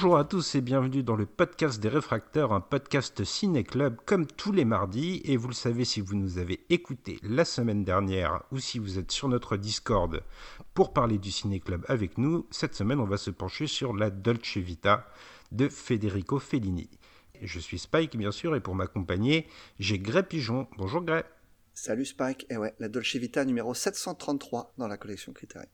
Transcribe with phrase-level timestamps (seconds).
[0.00, 4.52] Bonjour à tous et bienvenue dans le podcast des réfracteurs, un podcast ciné-club comme tous
[4.52, 5.20] les mardis.
[5.24, 9.00] Et vous le savez si vous nous avez écouté la semaine dernière ou si vous
[9.00, 10.22] êtes sur notre Discord
[10.72, 14.58] pour parler du ciné-club avec nous, cette semaine on va se pencher sur la Dolce
[14.58, 15.04] Vita
[15.50, 16.88] de Federico Fellini.
[17.42, 19.48] Je suis Spike bien sûr et pour m'accompagner
[19.80, 20.68] j'ai Gray Pigeon.
[20.78, 21.24] Bonjour Gray.
[21.74, 25.68] Salut Spike, et ouais, la Dolce Vita numéro 733 dans la collection Criterion.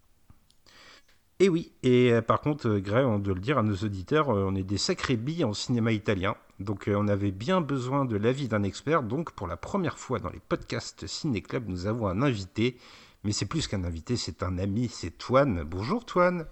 [1.41, 4.31] Et oui, et euh, par contre, euh, Gray, on doit le dire à nos auditeurs,
[4.31, 6.37] euh, on est des sacrés billes en cinéma italien.
[6.61, 9.03] Donc on avait bien besoin de l'avis d'un expert.
[9.03, 12.77] Donc pour la première fois dans les podcasts Ciné Club, nous avons un invité.
[13.25, 15.65] Mais c'est plus qu'un invité, c'est un ami, c'est Toine.
[15.65, 16.47] Bonjour Toine.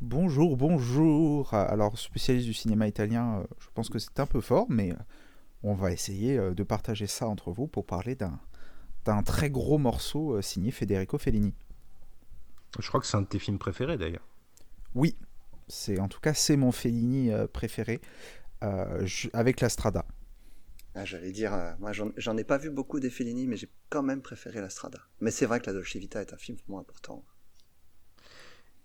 [0.00, 1.52] Bonjour, bonjour.
[1.54, 4.94] Alors, spécialiste du cinéma italien, je pense que c'est un peu fort, mais
[5.64, 10.70] on va essayer de partager ça entre vous pour parler d'un très gros morceau signé
[10.70, 11.54] Federico Fellini.
[12.78, 14.26] Je crois que c'est un de tes films préférés d'ailleurs.
[14.94, 15.16] Oui,
[15.68, 18.00] c'est en tout cas c'est mon Fellini euh, préféré
[18.64, 20.04] euh, je- avec la Strada.
[20.94, 24.02] Ah, J'allais dire, euh, moi j'en- ai pas vu beaucoup des Fellini, mais j'ai quand
[24.02, 24.98] même préféré La Strada.
[25.20, 27.24] Mais c'est vrai que La Dolce Vita est un film pour moi important.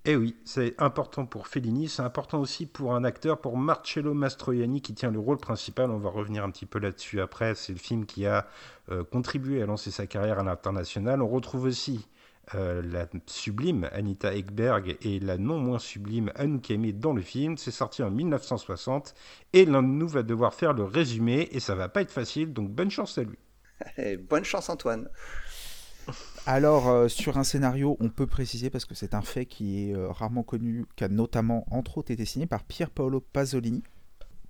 [0.05, 4.81] Eh oui, c'est important pour Fellini, c'est important aussi pour un acteur, pour Marcello Mastroianni
[4.81, 5.91] qui tient le rôle principal.
[5.91, 7.55] On va revenir un petit peu là-dessus après.
[7.55, 8.45] C'est le film qui a
[8.91, 11.21] euh, contribué à lancer sa carrière à l'international.
[11.21, 12.05] On retrouve aussi
[12.55, 17.57] euh, la sublime Anita Ekberg et la non moins sublime Anouk Aimée dans le film.
[17.57, 19.13] C'est sorti en 1960
[19.53, 22.53] et l'un de nous va devoir faire le résumé et ça va pas être facile.
[22.53, 23.37] Donc bonne chance à lui.
[23.97, 25.09] Et bonne chance Antoine.
[26.45, 29.95] Alors euh, sur un scénario, on peut préciser parce que c'est un fait qui est
[29.95, 33.83] euh, rarement connu, qui a notamment entre autres été signé par Pier Paolo Pasolini.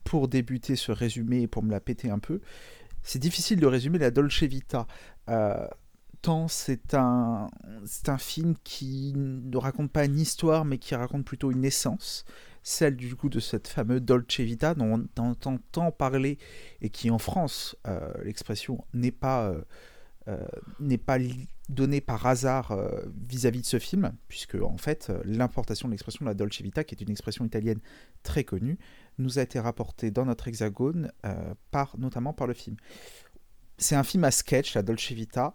[0.03, 2.41] Pour débuter ce résumé et pour me la péter un peu,
[3.03, 4.85] c'est difficile de résumer la Dolce Vita.
[5.29, 5.65] Euh,
[6.47, 7.49] c'est un,
[7.85, 12.25] c'est un film qui ne raconte pas une histoire, mais qui raconte plutôt une essence,
[12.61, 16.37] celle du coup de cette fameuse Dolce Vita dont on entend tant parler
[16.81, 19.61] et qui en France, euh, l'expression n'est pas, euh,
[20.29, 21.17] euh, pas
[21.67, 22.77] donnée par hasard
[23.27, 26.95] vis-à-vis de ce film, puisque en fait l'importation de l'expression de la Dolce Vita, qui
[26.95, 27.79] est une expression italienne
[28.21, 28.77] très connue,
[29.17, 31.11] nous a été rapportée dans notre hexagone
[31.71, 32.77] par, notamment par le film.
[33.77, 35.53] C'est un film à sketch, la Dolce Vita,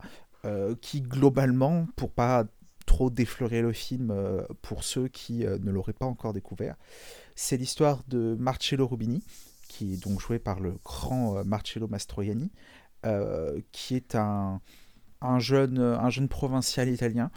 [0.81, 2.47] qui globalement, pour pas
[2.89, 6.75] trop déflorer le film euh, pour ceux qui euh, ne l'auraient pas encore découvert,
[7.37, 9.23] c'est l'histoire de Marcello Rubini,
[9.69, 12.51] qui est donc joué par le grand euh, Marcello Mastroianni,
[13.07, 14.61] euh, qui est un,
[15.21, 17.31] un, jeune, un jeune provincial italien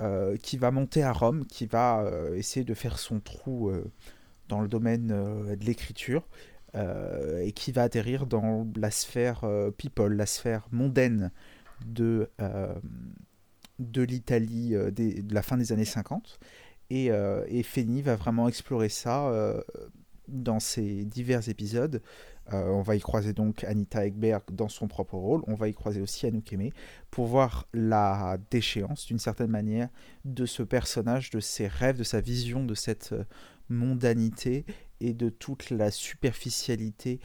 [0.00, 3.90] euh, qui va monter à Rome, qui va euh, essayer de faire son trou euh,
[4.48, 6.28] dans le domaine euh, de l'écriture,
[6.74, 11.32] euh, et qui va atterrir dans la sphère euh, people, la sphère mondaine
[11.84, 12.74] de, euh,
[13.78, 16.38] de l'Italie euh, de la fin des années 50.
[16.90, 19.30] Et, euh, et Fellini va vraiment explorer ça
[20.26, 22.02] dans ses divers épisodes.
[22.50, 25.42] On va y croiser donc Anita Ekberg dans son propre rôle.
[25.46, 26.72] On va y croiser aussi Anouk Aimée
[27.10, 29.90] pour voir la déchéance, d'une certaine manière,
[30.24, 33.14] de ce personnage, de ses rêves, de sa vision de cette
[33.68, 34.64] mondanité
[35.00, 37.20] et de toute la superficialité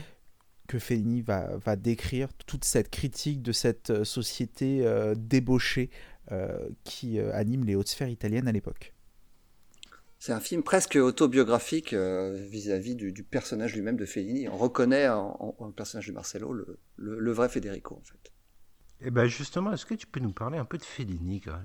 [0.73, 5.91] que Fellini va, va décrire, toute cette critique de cette euh, société euh, débauchée
[6.31, 8.93] euh, qui euh, anime les hautes sphères italiennes à l'époque.
[10.17, 14.47] C'est un film presque autobiographique euh, vis-à-vis du, du personnage lui-même de Fellini.
[14.49, 18.03] On reconnaît en, en- en le personnage de Marcello le, le- le vrai Federico en
[18.03, 18.31] fait.
[19.05, 21.61] Et ben justement, est-ce que tu peux nous parler un peu de Fellini, Gray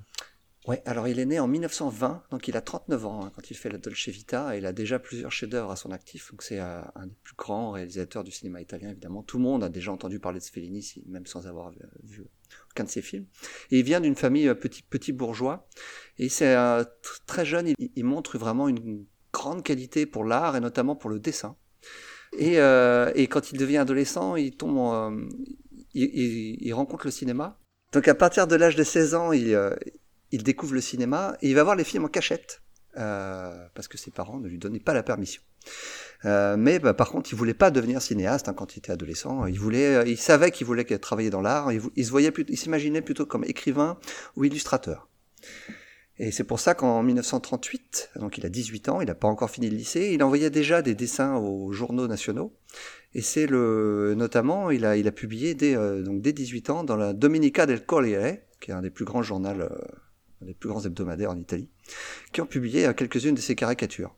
[0.66, 3.54] Ouais, alors il est né en 1920, donc il a 39 ans hein, quand il
[3.54, 6.60] fait la Dolce Vita, et il a déjà plusieurs chefs-d'œuvre à son actif, donc c'est
[6.60, 9.22] euh, un des plus grands réalisateurs du cinéma italien, évidemment.
[9.22, 12.24] Tout le monde a déjà entendu parler de Fellini, même sans avoir vu, vu
[12.70, 13.26] aucun de ses films.
[13.70, 15.68] Et il vient d'une famille euh, petit, petit bourgeois,
[16.18, 20.60] et c'est euh, tr- très jeune, il, montre vraiment une grande qualité pour l'art, et
[20.60, 21.56] notamment pour le dessin.
[22.36, 25.28] Et, euh, quand il devient adolescent, il euh,
[25.94, 27.58] il, rencontre le cinéma.
[27.92, 29.74] Donc à partir de l'âge de 16 ans, il, euh,
[30.32, 32.62] il découvre le cinéma et il va voir les films en cachette
[32.96, 35.42] euh, parce que ses parents ne lui donnaient pas la permission.
[36.24, 39.46] Euh, mais bah, par contre, il voulait pas devenir cinéaste hein, quand il était adolescent.
[39.46, 41.70] Il voulait, euh, il savait qu'il voulait travailler dans l'art.
[41.72, 43.98] Il, se voyait, plutôt- il s'imaginait plutôt comme écrivain
[44.36, 45.08] ou illustrateur.
[46.20, 49.50] Et c'est pour ça qu'en 1938, donc il a 18 ans, il n'a pas encore
[49.50, 52.52] fini le lycée, il envoyait déjà des dessins aux journaux nationaux.
[53.14, 56.82] Et c'est le, notamment, il a, il a publié dès, euh, donc dès 18 ans
[56.82, 59.54] dans la Dominica del Corriere, qui est un des plus grands journaux,
[60.42, 61.68] des plus grands hebdomadaires en Italie,
[62.32, 64.14] qui ont publié euh, quelques-unes de ses caricatures.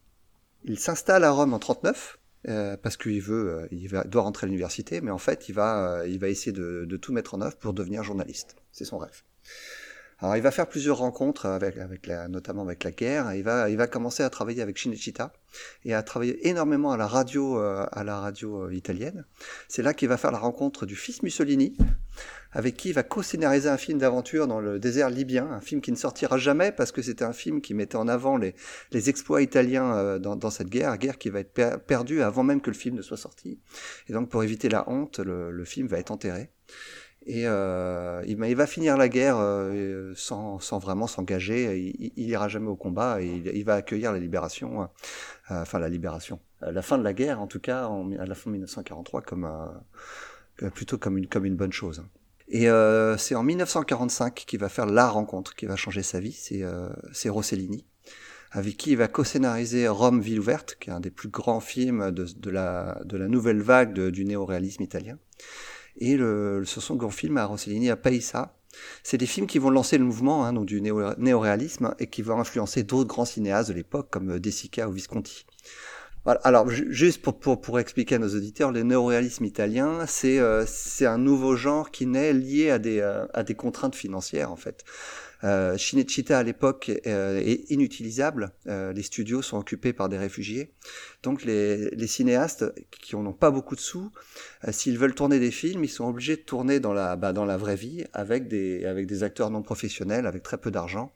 [0.64, 4.46] Il s'installe à Rome en 39, euh, parce qu'il veut, euh, il va, doit rentrer
[4.46, 7.34] à l'université, mais en fait, il va, euh, il va essayer de, de, tout mettre
[7.34, 8.56] en œuvre pour devenir journaliste.
[8.72, 9.22] C'est son rêve.
[10.22, 13.32] Alors, il va faire plusieurs rencontres avec, avec la, notamment avec la guerre.
[13.34, 15.32] Il va, il va commencer à travailler avec Cinecittà
[15.84, 19.24] et à travailler énormément à la radio, à la radio italienne.
[19.68, 21.74] C'est là qu'il va faire la rencontre du fils Mussolini,
[22.52, 25.90] avec qui il va co-scénariser un film d'aventure dans le désert libyen, un film qui
[25.90, 28.54] ne sortira jamais parce que c'était un film qui mettait en avant les,
[28.92, 32.60] les exploits italiens dans, dans, cette guerre, guerre qui va être per perdue avant même
[32.60, 33.58] que le film ne soit sorti.
[34.08, 36.50] Et donc pour éviter la honte, le, le film va être enterré.
[37.30, 41.78] Et euh, il, va finir la guerre euh, sans, sans, vraiment s'engager.
[41.78, 44.86] Il, il, ira jamais au combat et il, va accueillir la libération, euh,
[45.48, 48.50] enfin la libération, la fin de la guerre en tout cas en, à la fin
[48.50, 49.48] de 1943 comme
[50.74, 52.02] plutôt comme une comme une bonne chose.
[52.48, 56.32] Et euh, c'est en 1945 qu'il va faire la rencontre qui va changer sa vie,
[56.32, 56.88] c'est euh,
[57.26, 57.86] Rossellini,
[58.50, 62.10] avec qui il va co-scénariser Rome, ville ouverte, qui est un des plus grands films
[62.10, 65.16] de, de, la, de la nouvelle vague de, du néoréalisme italien.
[66.00, 68.54] Et le, ce second film à Rossellini, à Paisa,
[69.02, 72.38] c'est des films qui vont lancer le mouvement hein, donc du néoréalisme et qui vont
[72.38, 75.46] influencer d'autres grands cinéastes de l'époque comme De Sica ou Visconti.
[76.24, 76.40] Voilà.
[76.44, 80.66] Alors, juste pour, pour, pour, expliquer à nos auditeurs, le néoréalisme italien, c'est euh,
[81.00, 84.84] un nouveau genre qui naît lié à des, euh, à des contraintes financières, en fait.
[85.44, 88.52] Euh, Cinecittà à l'époque euh, est inutilisable.
[88.66, 90.72] Euh, les studios sont occupés par des réfugiés.
[91.22, 94.10] Donc les, les cinéastes qui n'ont pas beaucoup de sous,
[94.66, 97.44] euh, s'ils veulent tourner des films, ils sont obligés de tourner dans la, bah, dans
[97.44, 101.12] la vraie vie avec des, avec des acteurs non professionnels, avec très peu d'argent.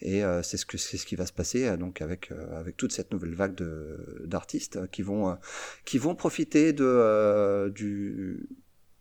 [0.00, 2.92] Et euh, c'est ce que c'est ce qui va se passer donc avec avec toute
[2.92, 5.36] cette nouvelle vague de d'artistes qui vont
[5.84, 8.48] qui vont profiter de du,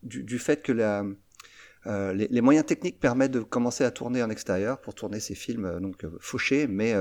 [0.04, 1.04] du, du fait que la
[1.88, 5.34] euh, les, les, moyens techniques permettent de commencer à tourner en extérieur pour tourner ces
[5.34, 6.94] films euh, donc euh, fauchés, mais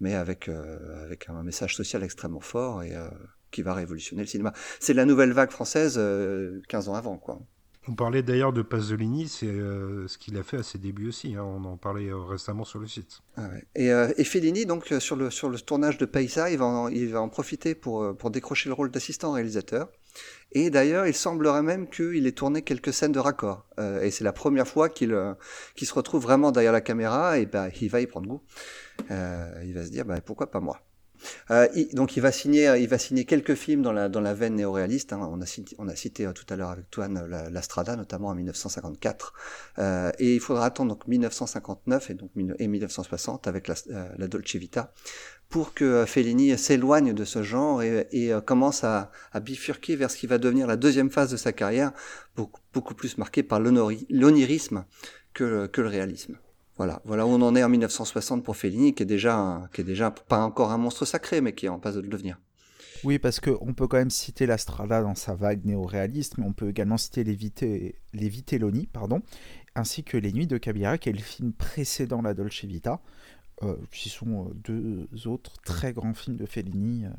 [0.00, 2.94] mais avec avec un message social extrêmement fort et
[3.50, 4.54] qui va révolutionner le cinéma.
[4.78, 6.00] C'est la nouvelle vague française
[6.68, 7.40] 15 ans avant, quoi.
[7.88, 11.34] On parlait d'ailleurs de Pasolini, c'est euh, ce qu'il a fait à ses débuts aussi.
[11.34, 13.22] Hein, on en parlait euh, récemment sur le site.
[13.38, 13.48] Ah
[13.78, 17.74] euh, et, Fellini, donc sur le sur le tournage de Paisa, il va en, profiter
[17.74, 19.88] pour pour décrocher le rôle d'assistant réalisateur.
[20.52, 23.66] Et d'ailleurs, il semblerait même qu'il ait tourné quelques scènes de raccord.
[24.02, 25.16] Et c'est la première fois qu'il
[25.74, 27.38] qu'il se retrouve vraiment derrière la caméra.
[27.38, 28.42] Et ben, il va y prendre goût.
[29.08, 30.80] il va se dire, bah, pourquoi pas moi?
[31.50, 35.12] Euh, il, donc il va signer, il va signer quelques films dans la veine néoréaliste.
[35.12, 35.28] Hein.
[35.30, 35.40] On
[35.88, 39.32] a cité, euh, tout à l'heure avec Toine la, la, Strada, notamment en 1954.
[39.78, 44.28] Euh, et il faudra attendre donc 1959 et donc et 1960 avec la, euh, la
[44.28, 44.92] Dolce Vita
[45.50, 49.10] pour que Fellini s'éloigne de ce genre et, euh, commence à,
[49.42, 51.92] bifurquer vers ce qui va devenir la deuxième phase de sa carrière,
[52.36, 54.84] beaucoup, beaucoup plus marquée par l'onirisme
[55.34, 56.38] que, que le réalisme.
[56.80, 59.84] Voilà, voilà où on en est en 1960 pour Fellini, qui est déjà, qui est
[59.84, 62.40] déjà pas encore un monstre sacré, mais qui est en passe de le devenir.
[63.04, 66.54] Oui, parce qu'on peut quand même citer la Strada dans sa vague néo-réaliste, mais on
[66.54, 69.20] peut également citer les, Vite, les Vitelloni, pardon,
[69.74, 73.02] ainsi que Les Nuits de Cabira, qui est le film précédent La Dolce Vita,
[73.62, 77.02] euh, qui sont euh, deux autres très grands films de Fellini.
[77.02, 77.10] De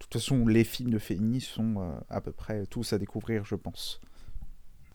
[0.00, 3.54] toute façon, les films de Fellini sont euh, à peu près tous à découvrir, je
[3.54, 4.00] pense.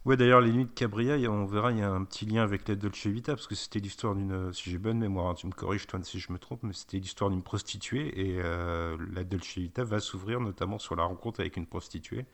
[0.06, 2.68] Ouais, d'ailleurs, les nuits de Cabria, on verra, il y a un petit lien avec
[2.70, 5.52] la Dolce Vita, parce que c'était l'histoire d'une, si j'ai bonne mémoire, hein, tu me
[5.52, 9.58] corriges, toi, si je me trompe, mais c'était l'histoire d'une prostituée, et euh, la Dolce
[9.58, 12.26] Vita va s'ouvrir notamment sur la rencontre avec une prostituée.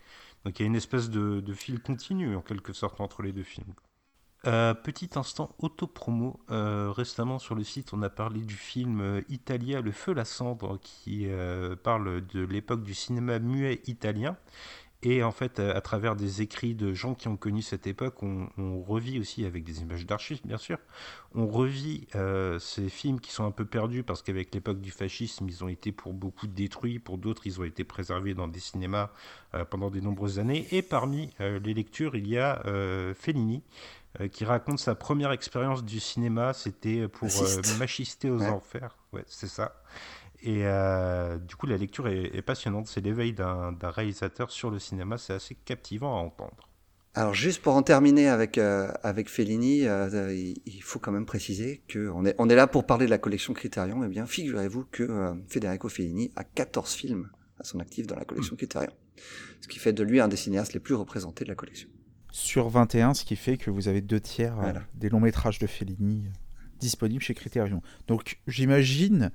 [0.45, 3.43] Donc il y a une espèce de, fil continu, en quelque sorte, entre les deux
[3.43, 3.73] films.
[4.45, 6.39] Euh, petit instant auto-promo.
[6.51, 10.77] Euh, récemment sur le site, on a parlé du film Italia, Le Feu, la Cendre,
[10.81, 11.27] qui
[11.81, 14.37] parle de l'époque du cinéma muet italien.
[15.07, 18.49] Et en fait, à, travers des écrits de gens qui ont connu cette époque, on,
[18.57, 20.79] on revit aussi, avec des images d'archives bien sûr,
[21.35, 25.47] on revit euh, ces films qui sont un peu perdus parce qu'avec l'époque du fascisme,
[25.47, 29.11] ils ont été pour beaucoup détruits, pour d'autres, ils ont été préservés dans des cinémas
[29.53, 30.67] euh, pendant de nombreuses années.
[30.71, 32.63] Et parmi euh, les lectures, il y a
[33.13, 33.61] Fellini
[34.31, 37.27] qui raconte sa première expérience du cinéma, c'était pour
[37.77, 38.47] Machister aux ouais.
[38.47, 38.97] enfers.
[39.11, 39.75] Ouais, c'est ça.
[40.45, 42.87] Et euh, du coup, la lecture est, est passionnante.
[42.87, 45.17] C'est l'éveil d'un réalisateur sur le cinéma.
[45.17, 46.69] C'est assez captivant à entendre.
[47.15, 51.81] Alors, juste pour en terminer avec, euh, avec Fellini, euh, il faut quand même préciser
[51.91, 54.03] qu'on est, on est là pour parler de la collection Criterion.
[54.03, 58.25] Eh bien, figurez-vous que euh, Federico Fellini a 14 films à son actif dans la
[58.25, 58.57] collection mmh.
[58.57, 58.91] Criterion.
[59.61, 61.87] Ce qui fait de lui un des cinéastes les plus représentés de la collection.
[62.31, 64.83] Sur 21, ce qui fait que vous avez deux tiers voilà.
[64.93, 66.27] des longs métrages de Fellini.
[66.81, 67.81] disponible chez Criterion.
[68.07, 69.31] Donc j'imagine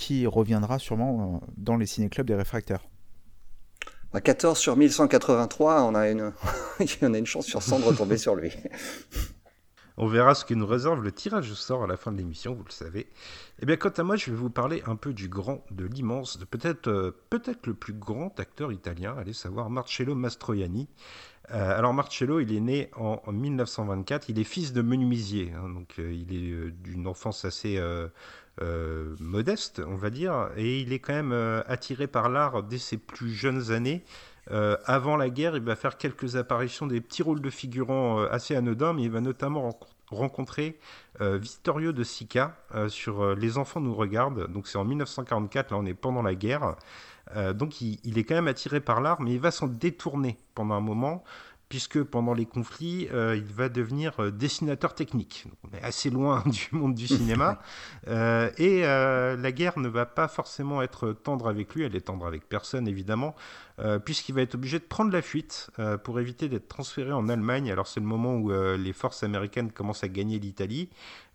[0.00, 2.88] qu'il reviendra sûrement dans les ciné-clubs des réfractaires.
[4.12, 6.32] À 14 sur 1183, on a une,
[7.02, 8.52] on a une chance sur 100 de retomber sur lui.
[10.02, 12.54] On verra ce que nous réserve le tirage au sort à la fin de l'émission,
[12.54, 13.06] vous le savez.
[13.60, 16.38] Eh bien, quant à moi, je vais vous parler un peu du grand, de l'immense,
[16.38, 20.88] de peut-être euh, peut-être le plus grand acteur italien, allez savoir Marcello Mastroianni.
[21.50, 25.96] Euh, alors Marcello, il est né en, 1924, il est fils de menuisier, hein, donc
[25.98, 27.78] euh, il est d'une enfance assez
[29.20, 33.32] modeste, on va dire, et il est quand même attiré par l'art dès ses plus
[33.32, 34.04] jeunes années.
[34.50, 38.28] Euh, avant la guerre, il va faire quelques apparitions, des petits rôles de figurants euh,
[38.30, 39.78] assez anodins, mais il va notamment
[40.08, 40.78] rencontrer
[41.20, 42.56] euh, Vittorio de Sica
[42.88, 44.50] sur Les enfants nous regardent.
[44.52, 46.74] Donc c'est en 1944, là on est pendant la guerre.
[47.54, 50.80] donc il, est quand même attiré par l'art, mais il va s'en détourner pendant un
[50.80, 51.22] moment
[51.70, 55.46] puisque pendant les conflits, euh, il va devenir euh, dessinateur technique.
[55.62, 57.62] on est assez loin du monde du cinéma.
[58.08, 62.26] Euh, et la guerre ne va pas forcément être tendre avec lui, elle est tendre
[62.26, 63.36] avec personne évidemment,
[64.04, 65.70] puisqu'il va être obligé de prendre la fuite
[66.02, 67.70] pour éviter d'être transféré en Allemagne.
[67.70, 70.88] Alors c'est le moment où les forces américaines commencent à gagner l'Italie.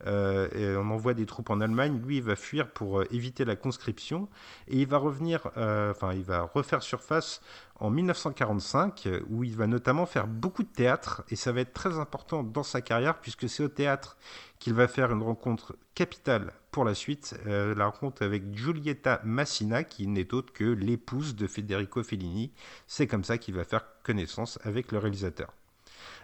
[0.05, 2.01] et on envoie des troupes en Allemagne.
[2.03, 4.27] Lui, il va fuir pour éviter la conscription.
[4.67, 7.41] Et il va revenir, enfin, il va refaire surface
[7.79, 11.99] en 1945, où il va notamment faire beaucoup de théâtre, et ça va être très
[11.99, 14.17] important dans sa carrière, puisque c'est au théâtre
[14.59, 19.83] qu'il va faire une rencontre capitale pour la suite, euh, la rencontre avec Giulietta Massina,
[19.83, 22.51] qui n'est autre que l'épouse de Federico Fellini.
[22.87, 25.53] C'est comme ça qu'il va faire connaissance avec le réalisateur.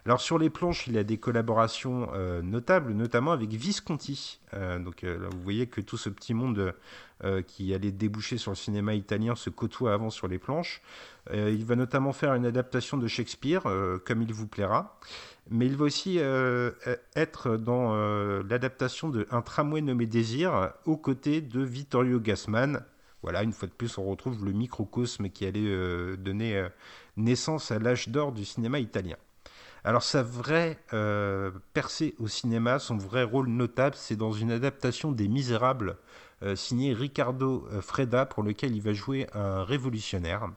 [0.06, 4.40] Alors sur les planches, il y a des collaborations euh, notables, notamment avec Visconti.
[4.54, 6.74] Euh, donc là, vous voyez que tout ce petit monde
[7.46, 10.82] qui allait déboucher sur le cinéma italien se côtoie avant sur les planches.
[11.30, 15.00] Euh, il va notamment faire une adaptation de Shakespeare, euh, comme il vous plaira.
[15.50, 16.72] Mais il va aussi euh,
[17.16, 17.94] être dans
[18.44, 22.86] l'adaptation de Un tramway nommé Désir, aux côtés de Vittorio Gassman.
[23.22, 26.68] Voilà, une fois de plus, on retrouve le microcosme qui allait donner
[27.18, 29.18] naissance à l'âge d'or du cinéma italien.
[29.84, 30.78] Alors sa vraie
[31.74, 35.98] percée au cinéma, son vrai rôle notable, c'est dans une adaptation des Misérables
[36.56, 40.50] signée Riccardo Freda, pour lequel il va jouer un révolutionnaire.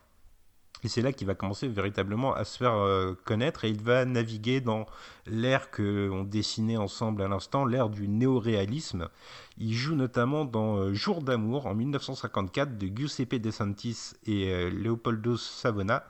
[0.84, 4.04] Et c'est là qu'il va commencer véritablement à se faire euh, connaître et il va
[4.04, 4.84] naviguer dans
[5.26, 9.08] l'ère qu'on dessinait ensemble à l'instant, l'ère du néoréalisme.
[9.56, 14.68] Il joue notamment dans euh, Jour d'amour en 1954 de Giuseppe De Santis et euh,
[14.68, 16.04] Leopoldo Savona.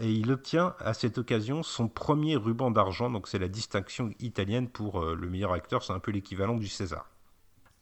[0.00, 4.68] Et il obtient à cette occasion son premier ruban d'argent, donc c'est la distinction italienne
[4.68, 7.08] pour le meilleur acteur, c'est un peu l'équivalent du César.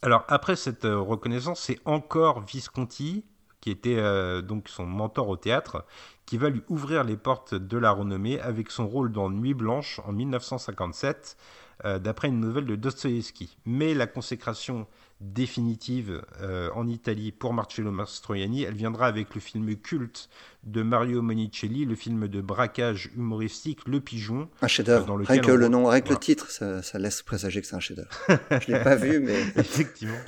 [0.02, 3.24] Alors après cette reconnaissance, c'est encore Visconti,
[3.60, 4.02] qui était
[4.42, 5.86] donc son mentor au théâtre,
[6.26, 10.00] qui va lui ouvrir les portes de la renommée avec son rôle dans Nuit Blanche
[10.04, 11.36] en 1957,
[11.84, 13.56] euh, d'après une nouvelle de Dostoïevski.
[13.64, 14.86] Mais la consécration
[15.20, 20.28] définitive euh, en Italie pour Marcello Mastroianni, elle viendra avec le film culte
[20.64, 24.48] de Mario Monicelli, le film de braquage humoristique Le Pigeon.
[24.60, 25.18] Un chef-d'œuvre.
[25.18, 28.10] Euh, avec le nom, avec le titre, ça, laisse présager que c'est un chef-d'œuvre.
[28.60, 30.18] Je l'ai pas vu, mais effectivement.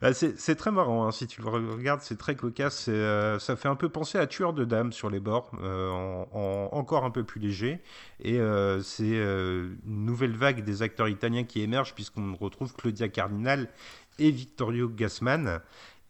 [0.00, 1.10] Bah, c'est très marrant hein.
[1.10, 2.86] si tu le regardes, c'est très cocasse.
[2.88, 7.04] Euh, ça fait un peu penser à Tueur de dames sur les bords, en, encore
[7.04, 7.80] un peu plus léger.
[8.22, 8.38] Et
[8.82, 13.68] c'est une nouvelle vague des acteurs italiens qui émergent puisqu'on retrouve Claudia Cardinal
[14.18, 15.60] et Vittorio Gassman.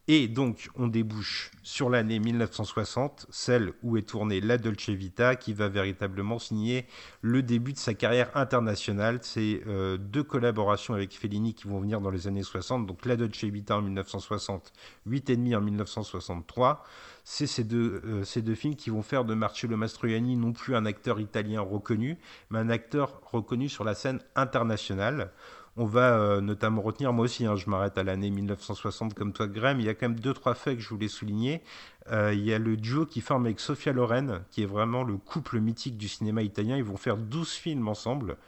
[0.08, 5.52] Et donc, on débouche sur l'année 1960, celle où est tournée La Dolce Vita, qui
[5.52, 6.86] va véritablement signer
[7.22, 9.18] le début de sa carrière internationale.
[9.22, 12.86] C'est euh, deux collaborations avec Fellini qui vont venir dans les années 60.
[12.86, 14.72] Donc, La Dolce Vita en 1960,
[15.06, 16.84] 8 et demi en 1963.
[17.24, 21.18] C'est euh, ces deux films qui vont faire de Marcello Mastroianni non plus un acteur
[21.18, 22.16] italien reconnu,
[22.50, 25.32] mais un acteur reconnu sur la scène internationale.
[25.78, 29.46] On va euh, notamment retenir, moi aussi, hein, je m'arrête à l'année 1960 comme toi,
[29.46, 31.62] Graham, il y a quand même deux, trois faits que je voulais souligner.
[32.10, 35.18] Euh, il y a le duo qui forme avec Sofia Loren, qui est vraiment le
[35.18, 36.78] couple mythique du cinéma italien.
[36.78, 38.38] Ils vont faire 12 films ensemble.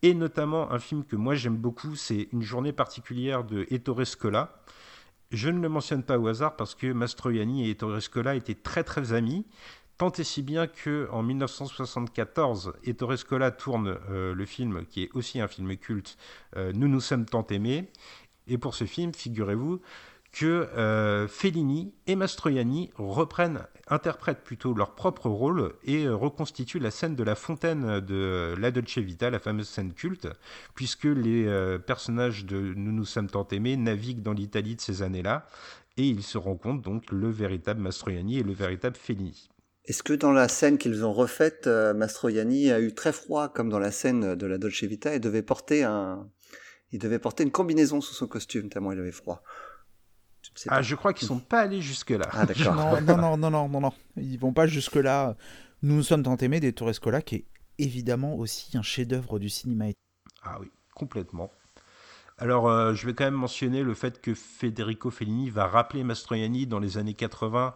[0.00, 4.62] Et notamment un film que moi j'aime beaucoup, c'est Une journée particulière de Ettore Scola.
[5.32, 8.84] Je ne le mentionne pas au hasard parce que Mastroianni et Ettore Scola étaient très
[8.84, 9.44] très amis.
[10.00, 15.10] Tant et si bien que en 1974, Ettore Scola tourne euh, le film qui est
[15.12, 16.16] aussi un film culte,
[16.56, 17.90] euh, Nous nous sommes tant aimés.
[18.48, 19.82] Et pour ce film, figurez-vous
[20.32, 27.14] que euh, Fellini et Mastroianni reprennent, interprètent plutôt leur propre rôle et reconstituent la scène
[27.14, 30.28] de la fontaine de La Dolce Vita, la fameuse scène culte,
[30.74, 35.46] puisque les personnages de Nous nous sommes tant aimés naviguent dans l'Italie de ces années-là
[35.98, 39.50] et ils se rencontrent donc le véritable Mastroianni et le véritable Fellini.
[39.86, 43.70] Est-ce que dans la scène qu'ils ont refaite, euh, Mastroianni a eu très froid comme
[43.70, 46.28] dans la scène de la Dolce Vita et devait porter un,
[46.92, 49.42] Il devait porter une combinaison sous son costume tellement il avait froid.
[50.42, 52.28] Je ah, je crois qu'ils sont pas allés jusque là.
[52.32, 52.74] Ah d'accord.
[52.74, 55.36] non, non, non, non, non, non, ils vont pas jusque là.
[55.82, 57.44] Nous nous sommes tant aimés des Torrescola, qui est
[57.78, 59.86] évidemment aussi un chef-d'œuvre du cinéma.
[60.42, 61.50] Ah oui, complètement.
[62.38, 66.66] Alors, euh, je vais quand même mentionner le fait que Federico Fellini va rappeler Mastroianni
[66.66, 67.70] dans les années 80, euh,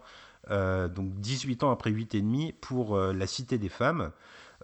[0.49, 4.11] donc 18 ans après 8 et demi, pour euh, La Cité des Femmes.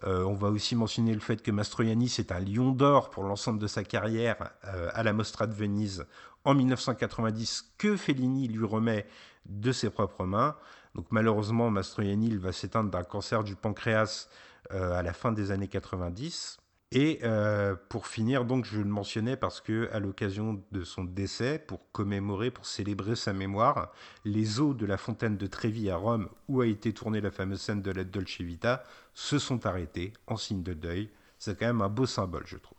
[0.04, 3.68] on va aussi mentionner le fait que Mastroianni, c'est un lion d'or pour l'ensemble de
[3.68, 6.06] sa carrière à la Mostra de Venise
[6.44, 9.06] en 1990, que Fellini lui remet
[9.46, 10.56] de ses propres mains.
[10.96, 14.28] Donc malheureusement, Mastroianni va s'éteindre d'un cancer du pancréas
[14.72, 16.61] à la fin des années 90.
[16.94, 21.58] Et euh, pour finir, donc je le mentionnais parce que à l'occasion de son décès,
[21.58, 23.94] pour commémorer, pour célébrer sa mémoire,
[24.26, 27.62] les eaux de la fontaine de Trévi à Rome, où a été tournée la fameuse
[27.62, 28.84] scène de la Dolce Vita,
[29.14, 31.10] se sont arrêtées en signe de deuil.
[31.40, 32.78] C'est quand même un beau symbole, je trouve.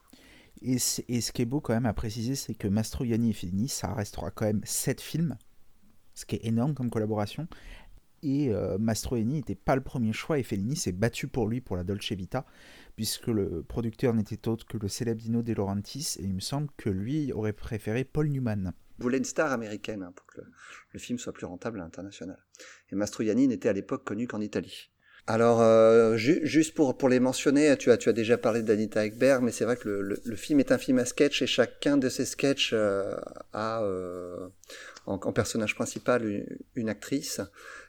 [0.61, 3.95] Et, ce qui est beau quand même à préciser, c'est que Mastroianni et Fellini, ça
[3.95, 5.37] restera quand même sept films,
[6.15, 7.49] ce qui est énorme comme collaboration.
[8.23, 11.77] Et euh, Mastroianni n'était pas le premier choix et Fellini s'est battu pour lui pour
[11.77, 12.45] la Dolce Vita
[12.97, 16.69] puisque le producteur n'était autre que le célèbre Dino De Laurentiis, et il me semble
[16.77, 18.73] que lui aurait préféré Paul Newman.
[18.99, 20.41] Il voulait une star américaine hein, pour que
[20.93, 22.39] le, film soit plus rentable à l'international.
[22.91, 24.91] Et Mastroianni n'était à l'époque connu qu'en Italie.
[25.27, 29.43] Alors, euh, juste pour, pour les mentionner, tu as, tu as déjà parlé d'Anita Ekberg,
[29.43, 32.25] mais c'est vrai que le, film est un film à sketch et chacun de ces
[32.25, 33.15] sketchs euh,
[33.53, 34.49] a euh,
[35.07, 37.41] en, personnage principal une actrice.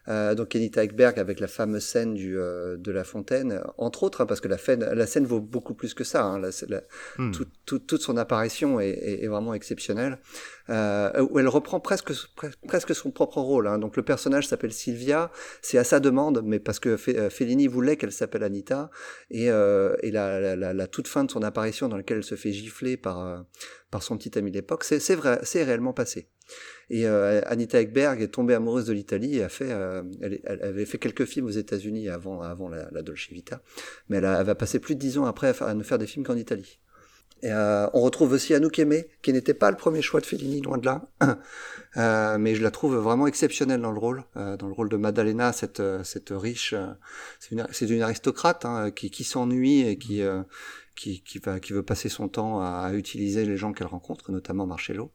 [0.10, 4.22] Euh, donc Anita Ekberg avec la fameuse scène du, euh, de la fontaine, entre autres,
[4.22, 4.58] hein, parce que la,
[4.94, 6.26] la, scène vaut beaucoup plus que ça.
[6.26, 6.82] Hein, la,
[7.18, 7.32] hmm.
[7.66, 10.20] toute son apparition est, est, vraiment exceptionnelle.
[10.70, 12.12] Euh, où elle reprend presque,
[12.68, 13.68] presque son propre rôle.
[13.68, 13.80] Hein.
[13.80, 17.98] Donc le personnage s'appelle Sylvia, c'est à sa demande, mais parce que euh, Fellini voulait
[17.98, 18.90] qu'elle s'appelle Anita,
[19.30, 23.46] et, et la, toute fin de son apparition dans laquelle elle se fait gifler par,
[23.90, 26.30] par son petit ami d'époque, c'est vrai, c'est réellement passé.
[26.90, 30.86] Et euh, Anita Ekberg est tombée amoureuse de l'Italie et a fait, euh, elle, avait
[30.86, 33.62] fait quelques films aux États-Unis avant, la, Dolce Vita,
[34.10, 36.36] mais elle, va passer plus de dix ans après à, ne faire des films qu'en
[36.36, 36.80] Italie.
[37.42, 40.62] Et, euh, on retrouve aussi Anouk Aimé, qui n'était pas le premier choix de Fellini,
[40.62, 41.10] loin de là,
[42.38, 45.82] mais je la trouve vraiment exceptionnelle dans le rôle, dans le rôle de Maddalena, cette,
[46.30, 46.76] riche,
[47.40, 53.58] c'est une, aristocrate hein, qui, s'ennuie et qui, veut passer son temps à utiliser les
[53.58, 55.12] gens qu'elle rencontre, notamment Marcello.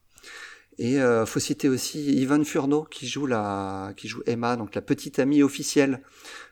[0.79, 4.83] Et euh, faut citer aussi Yvonne Furneaux qui joue la, qui joue Emma, donc la
[4.83, 6.03] petite amie officielle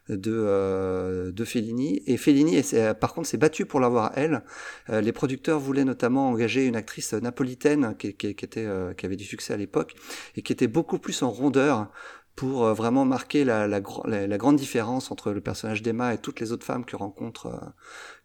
[0.09, 2.03] de euh, de Fellini.
[2.07, 2.61] Et Fellini,
[3.01, 4.43] par contre, s'est battu pour l'avoir elle.
[4.91, 9.07] Euh, les producteurs voulaient notamment engager une actrice napolitaine qui, qui, qui était, euh, qui
[9.07, 9.95] avait du succès à l'époque
[10.37, 11.91] et qui était beaucoup plus en rondeur
[12.37, 16.38] pour euh, vraiment marquer la, la, la, grande différence entre le personnage d'Emma et toutes
[16.38, 17.66] les autres femmes que rencontre euh,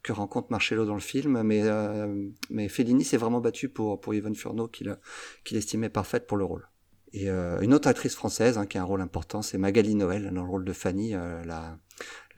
[0.02, 1.42] que rencontre Marcello dans le film.
[1.42, 4.96] Mais euh, mais Fellini s'est vraiment battu pour pour Yvonne Furneaux qu'il
[5.44, 6.68] qu'il estimait parfaite pour le rôle.
[7.14, 10.44] Et une autre actrice française hein, qui a un rôle important, c'est Magali Noël dans
[10.44, 11.76] le rôle de Fanny, la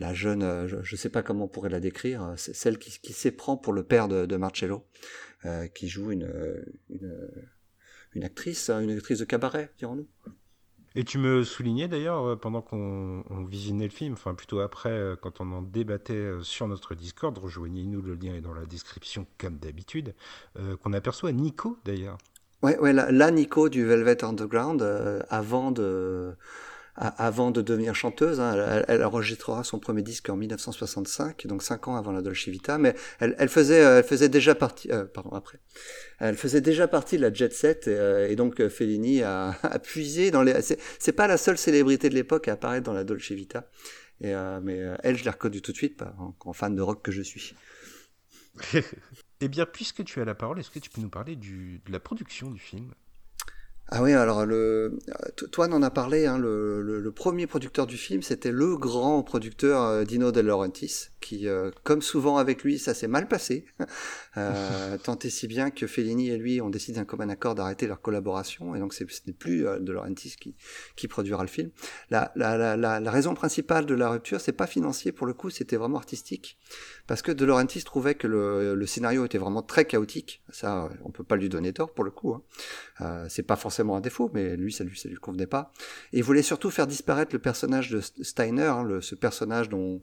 [0.00, 3.12] la jeune, je ne sais pas comment on pourrait la décrire, c'est celle qui, qui
[3.12, 4.84] s'éprend pour le père de, de Marcello,
[5.76, 6.28] qui joue une,
[6.90, 7.30] une
[8.14, 10.08] une actrice, une actrice de cabaret, dirons-nous.
[10.96, 15.16] Et tu me soulignais d'ailleurs, euh, pendant qu'on visionnait le film, enfin plutôt après, euh,
[15.20, 19.26] quand on en débattait euh, sur notre Discord, rejoignez-nous, le lien est dans la description
[19.38, 20.14] comme d'habitude,
[20.82, 22.18] qu'on aperçoit Nico d'ailleurs.
[22.62, 24.82] Ouais, la, Nico du Velvet Underground,
[25.28, 26.34] avant de
[26.96, 28.40] avant de devenir chanteuse.
[28.40, 32.78] Hein, elle, enregistrera son premier disque en 1965, donc cinq ans avant la Dolce Vita,
[32.78, 35.58] mais elle, euh, faisait déjà partie, euh, pardon, après,
[36.18, 40.30] elle faisait déjà partie de la jet set, et, euh, donc Fellini a, a, puisé
[40.30, 40.54] dans les.
[40.98, 43.68] C'est pas la seule célébrité de l'époque à apparaître dans la Dolce Vita,
[44.20, 46.02] mais elle, je l'ai reconnue tout de suite,
[46.44, 47.54] en, fan de rock que je suis.
[49.40, 51.98] eh bien, puisque tu as la parole, est-ce que tu peux nous parler de la
[51.98, 52.92] production du film?
[53.96, 54.98] Ah oui, alors le,
[55.52, 59.82] toi en a parlé, hein, le, le, premier producteur du film, c'était le grand producteur
[59.82, 63.66] euh, Dino De Laurentiis, qui, euh, comme souvent avec lui, ça s'est mal passé,
[64.36, 67.86] euh, tant et si bien que Fellini et lui ont décidé d'un commun accord d'arrêter
[67.86, 70.56] leur collaboration, et donc ce n'est plus euh, De Laurentiis qui,
[70.96, 71.70] qui produira le film.
[72.10, 75.50] La, la, la, la, raison principale de la rupture, c'est pas financier pour le coup,
[75.50, 76.58] c'était vraiment artistique,
[77.06, 81.12] parce que De Laurentiis trouvait que le, le, scénario était vraiment très chaotique, ça on
[81.12, 82.42] peut pas lui donner tort pour le coup, hein.
[83.00, 85.72] Euh, c'est pas forcément un défaut, mais lui ça lui ça lui convenait pas.
[86.12, 90.02] Et il voulait surtout faire disparaître le personnage de Steiner, hein, ce personnage dont,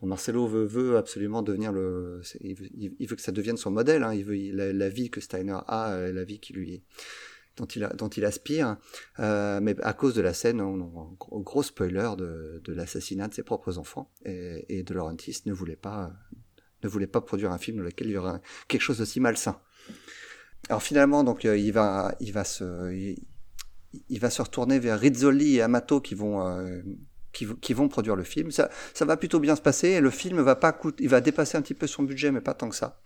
[0.00, 4.02] dont Marcelo veut, absolument devenir le, il veut, que ça devienne son modèle.
[4.02, 6.82] Hein, il veut la, vie que Steiner a, euh, la vie qui lui
[7.56, 8.76] dont il, dont il aspire,
[9.18, 13.42] euh, mais à cause de la scène, on, on, gros spoiler de, l'assassinat de ses
[13.42, 16.12] propres enfants, et, et de Laurentiis ne voulait pas
[16.82, 19.60] ne voulait pas produire un film dans lequel il y aurait quelque chose d'aussi malsain.
[20.68, 22.92] Alors finalement, donc euh, il va, il va se,
[24.08, 26.82] il, va se retourner vers Rizzoli et Amato qui vont, euh,
[27.32, 28.50] qui, vont produire le film.
[28.50, 29.88] Ça, ça va plutôt bien se passer.
[29.88, 32.40] Et le film va pas coûter, il va dépasser un petit peu son budget, mais
[32.40, 33.00] pas tant que ça.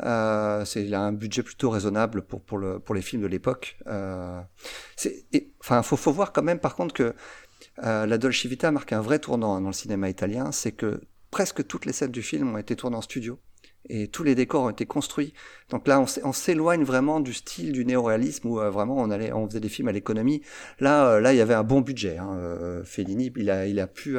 [0.00, 3.28] Euh, c'est il a un budget plutôt raisonnable pour pour le pour les films de
[3.28, 3.78] l'époque.
[3.86, 4.40] Euh,
[5.60, 7.14] enfin, faut faut voir quand même par contre que
[7.82, 10.52] la Dolce Vita marque un vrai tournant dans le cinéma italien.
[10.52, 11.00] C'est que
[11.30, 13.38] presque toutes les scènes du film ont été tournées en studio
[13.88, 15.32] et tous les décors ont été construits.
[15.70, 19.46] Donc là, on s'éloigne vraiment du style du néoréalisme où euh, vraiment on allait, on
[19.46, 20.42] faisait des films à l'économie.
[20.78, 22.18] Là, euh, là, il y avait un bon budget.
[22.18, 22.36] Hein.
[22.36, 24.18] Euh, Fellini, il a, il a pu,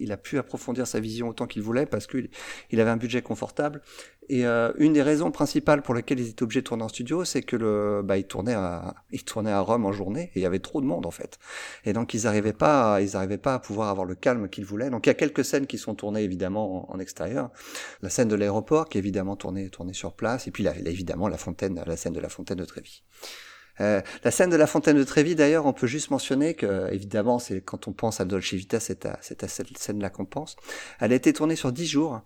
[0.00, 2.30] il a pu approfondir sa vision autant qu'il voulait parce qu'il
[2.70, 3.82] il avait un budget confortable.
[4.28, 7.24] Et euh, une des raisons principales pour lesquelles ils étaient obligés de tourner en studio,
[7.24, 10.42] c'est que le, bah, ils tournaient à, ils tournaient à Rome en journée et il
[10.42, 11.38] y avait trop de monde en fait.
[11.84, 14.88] Et donc ils n'arrivaient pas, ils arrivaient pas à pouvoir avoir le calme qu'ils voulaient.
[14.88, 17.50] Donc il y a quelques scènes qui sont tournées évidemment en, extérieur.
[18.02, 20.46] La scène de l'aéroport qui est évidemment tournée, tournée sur place.
[20.46, 23.02] Et puis là, évidemment la fontaine, la scène de la fontaine de Trévis.
[23.80, 27.38] Euh, la scène de la fontaine de Trévis, d'ailleurs, on peut juste mentionner que, évidemment,
[27.38, 30.56] c'est quand on pense à Dolce Vita, c'est à, à, cette scène-là qu'on pense.
[31.00, 32.22] Elle a été tournée sur dix jours.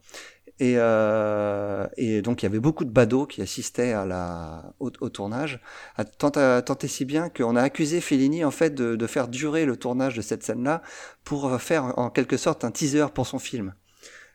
[0.61, 4.91] Et, euh, et, donc il y avait beaucoup de badauds qui assistaient à la, au,
[4.91, 5.61] tournage,
[6.19, 9.65] tant, tant, et si bien qu'on a accusé Fellini en fait de, de, faire durer
[9.65, 10.83] le tournage de cette scène-là
[11.25, 13.75] pour faire en quelque sorte un teaser pour son film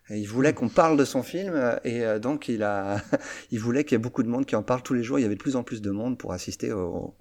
[0.09, 3.01] il voulait qu'on parle de son film et euh, donc il a,
[3.51, 5.19] il voulait qu'il y ait beaucoup de monde qui en parle tous les jours.
[5.19, 7.15] Il y avait de plus en plus de monde pour assister au,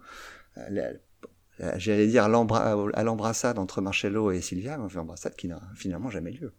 [1.76, 2.28] j'allais dire à
[3.02, 6.52] l'embrassade entre Marcello et Sylvia, une embrassade qui n'a finalement jamais lieu.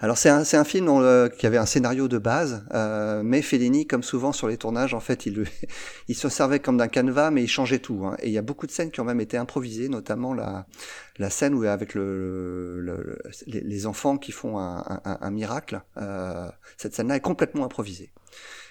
[0.00, 3.86] Alors c'est un, un, film dont, qui avait un scénario de base, euh, mais Fellini,
[3.86, 5.44] comme souvent sur les tournages, en fait, il,
[6.08, 8.04] il se servait comme d'un canevas, mais il changeait tout.
[8.04, 8.16] Hein.
[8.20, 10.66] Et il y a beaucoup de scènes qui ont même été improvisées, notamment la,
[11.18, 15.80] la scène où avec le, le, les, enfants qui font un, un, un miracle.
[15.96, 18.10] Euh, cette scène-là est complètement improvisée.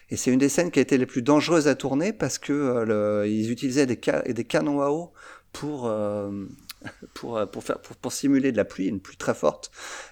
[0.10, 2.54] Et c'est une des scènes qui a été les plus dangereuses à tourner parce que
[2.54, 5.14] euh, ils utilisaient des, des canons à eau
[5.54, 6.46] pour euh,
[7.14, 9.72] pour, euh, pour, faire, pour, pour, simuler de la pluie, une pluie très forte.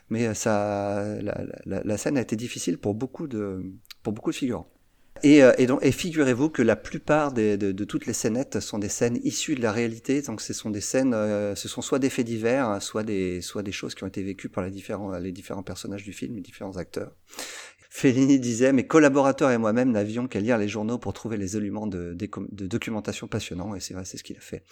[0.10, 1.04] Mais euh, ça,
[1.66, 3.64] la, scène a été difficile pour beaucoup de,
[4.04, 4.68] pour beaucoup de figurants.
[5.24, 8.90] Et, euh, et, et figurez-vous que la plupart de, de, toutes les scénettes sont des
[8.90, 10.22] scènes issues de la réalité.
[10.24, 13.72] Donc, ce sont des scènes, ce sont soit des faits divers, soit des, soit des
[13.72, 16.78] choses qui ont été vécues par les différents, les différents personnages du film, les différents
[16.78, 17.12] acteurs.
[17.94, 21.88] Fellini disait Mes collaborateurs et moi-même n'avions qu'à lire les journaux pour trouver les éléments
[21.88, 22.16] de,
[22.50, 24.64] documentation passionnants, et c'est vrai, c'est ce qu'il a fait.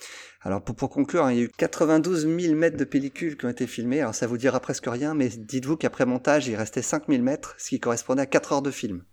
[0.41, 3.49] Alors, pour, conclure, hein, il y a eu 92 000 mètres de pellicule qui ont
[3.49, 3.99] été filmés.
[3.99, 7.69] Alors, ça vous dira presque rien, mais dites-vous qu'après montage, il restait 5000 mètres, ce
[7.69, 9.03] qui correspondait à 4 heures de film.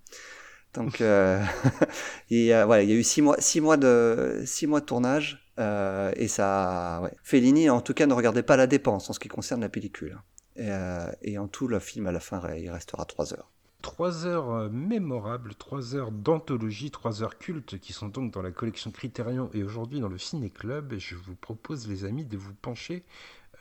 [0.72, 1.42] Donc, euh,
[2.30, 6.12] il, voilà, il y a eu 6 mois, six mois, de, mois de tournage, euh,
[6.14, 7.00] et ça.
[7.02, 7.12] Ouais.
[7.24, 10.16] Fellini, en tout cas, ne regardait pas la dépense en ce qui concerne la pellicule.
[10.16, 10.22] Hein.
[10.54, 13.50] Et, euh, et en tout, le film, à la fin, il restera 3 heures.
[13.82, 18.50] Trois heures euh, mémorables, trois heures d'anthologie, trois heures cultes qui sont donc dans la
[18.50, 20.94] collection Criterion et aujourd'hui dans le Ciné Club.
[20.98, 23.04] Je vous propose, les amis, de vous pencher,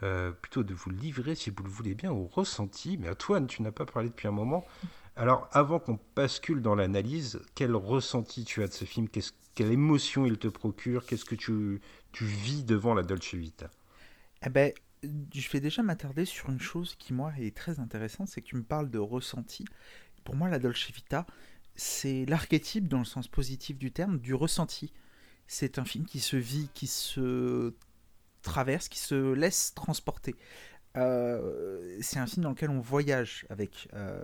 [0.03, 2.97] euh, plutôt de vous livrer, si vous le voulez bien, au ressenti.
[2.97, 4.65] Mais Antoine, tu n'as pas parlé depuis un moment.
[5.15, 9.07] Alors, avant qu'on bascule dans l'analyse, quel ressenti tu as de ce film?
[9.53, 11.05] Quelle émotion il te procure?
[11.05, 11.79] Qu'est-ce que tu,
[12.11, 13.69] tu vis devant la Dolce Vita?
[14.45, 14.73] Eh ben,
[15.33, 18.57] je vais déjà m'attarder sur une chose qui, moi, est très intéressante, c'est que tu
[18.57, 19.65] me parles de ressenti
[20.25, 21.25] pour moi, la Dolce Vita,
[21.75, 24.91] c'est l'archétype, dans le sens positif du terme, du ressenti.
[25.47, 27.73] C'est un film qui se vit, qui se
[28.41, 30.35] traverse, qui se laisse transporter.
[30.97, 34.23] Euh, c'est un film dans lequel on voyage avec euh,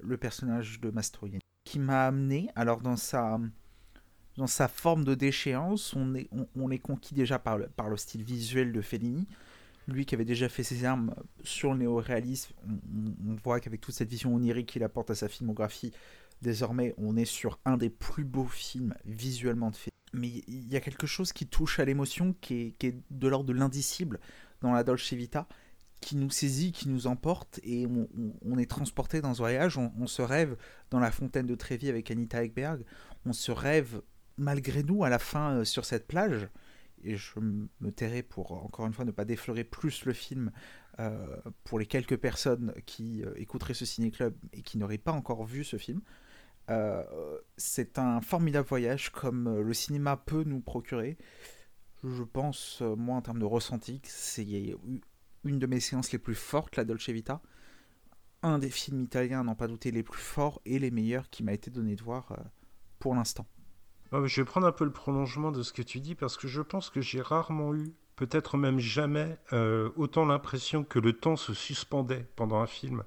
[0.00, 3.40] le personnage de Mastroianni, qui m'a amené, alors dans sa,
[4.36, 8.22] dans sa forme de déchéance, on est, on, est conquis déjà par par le style
[8.22, 9.26] visuel de Fellini,
[9.88, 12.52] lui qui avait déjà fait ses armes sur le néo-réalisme,
[13.26, 15.92] on, voit qu'avec toute cette vision onirique qu'il apporte à sa filmographie,
[16.42, 19.90] désormais on est sur un des plus beaux films visuellement de fait.
[20.12, 23.52] Mais il y a quelque chose qui touche à l'émotion, qui est, de l'ordre de
[23.52, 24.20] l'indicible
[24.60, 25.46] dans la Dolce Vita,
[26.00, 30.22] qui nous saisit, qui nous emporte, et on, est transporté dans ce voyage, on, se
[30.22, 30.56] rêve
[30.90, 32.84] dans la fontaine de Trévis avec Anita Ekberg,
[33.24, 34.02] on se rêve
[34.36, 36.48] malgré nous à la fin euh, sur cette plage,
[37.02, 40.50] et je me tairai pour, encore une fois, ne pas déflorer plus le film
[40.98, 45.44] euh, pour les quelques personnes qui euh, écouteraient ce ciné-club et qui n'auraient pas encore
[45.44, 46.00] vu ce film.
[46.70, 47.04] Euh,
[47.56, 51.18] c'est un formidable voyage comme le cinéma peut nous procurer.
[52.02, 54.46] Je pense, moi, en termes de ressenti, c'est
[55.44, 57.42] une de mes séances les plus fortes, la Dolce Vita.
[58.42, 61.52] Un des films italiens, n'en pas douter, les plus forts et les meilleurs qui m'a
[61.52, 62.36] été donné de voir
[62.98, 63.46] pour l'instant.
[64.12, 66.62] Je vais prendre un peu le prolongement de ce que tu dis parce que je
[66.62, 71.54] pense que j'ai rarement eu, peut-être même jamais, euh, autant l'impression que le temps se
[71.54, 73.04] suspendait pendant un film.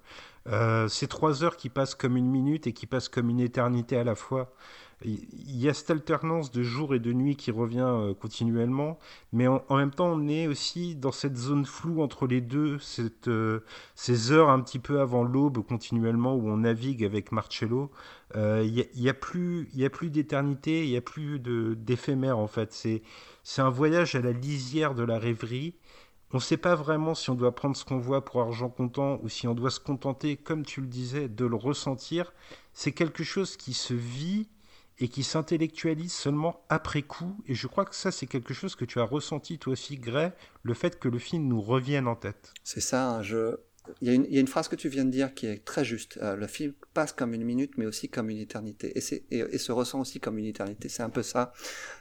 [0.48, 3.98] Euh, c'est trois heures qui passent comme une minute et qui passent comme une éternité
[3.98, 4.54] à la fois.
[5.06, 9.00] Il y a cette alternance de jour et de nuit qui revient euh, continuellement,
[9.32, 12.80] mais en, même temps, on est aussi dans cette zone floue entre les deux,
[13.28, 13.62] euh,
[13.96, 17.92] ces heures un petit peu avant l'aube continuellement où on navigue avec Marcello.
[18.36, 22.74] Il n'y a, plus, y a plus d'éternité, il n'y a plus d'éphémère en fait.
[22.74, 25.76] C'est un voyage à la lisière de la rêverie
[26.32, 29.20] on ne sait pas vraiment si on doit prendre ce qu'on voit pour argent comptant
[29.24, 32.34] ou si on doit se contenter, comme tu le disais, de le ressentir.
[32.74, 34.48] C'est quelque chose qui se vit
[35.00, 37.36] et qui s'intellectualise seulement après coup.
[37.48, 40.32] Et je crois que ça, c'est quelque chose que tu as ressenti toi aussi, Gray,
[40.64, 42.54] le fait que le film nous revienne en tête.
[42.64, 43.56] C'est ça, hein, je...
[44.02, 46.20] il, y a une, phrase que tu viens de dire qui est très juste.
[46.22, 48.94] Euh, le film passe comme une minute, mais aussi comme une éternité.
[49.32, 50.90] Et, se ressent aussi comme une éternité.
[50.90, 51.54] C'est un peu ça.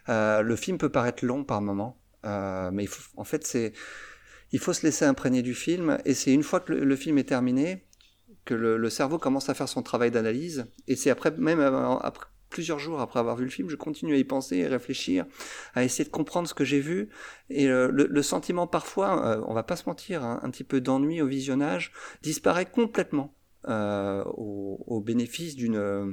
[0.08, 2.86] Euh, le film peut paraître long par moment, euh, mais
[3.16, 3.72] en fait, c'est
[4.52, 7.28] il faut se laisser imprégner du film, et c'est une fois que le, film est
[7.28, 7.84] terminé
[8.44, 12.78] que le, cerveau commence à faire son travail d'analyse, et c'est après, même après, plusieurs
[12.78, 15.26] jours après avoir vu le film, je continue à y penser, à réfléchir,
[15.74, 17.10] à essayer de comprendre ce que j'ai vu,
[17.50, 21.22] et le, sentiment parfois, euh, on va pas se mentir, hein, un petit peu d'ennui
[21.22, 23.34] au visionnage, disparaît complètement.
[23.68, 26.12] Euh, au, bénéfice d'une euh,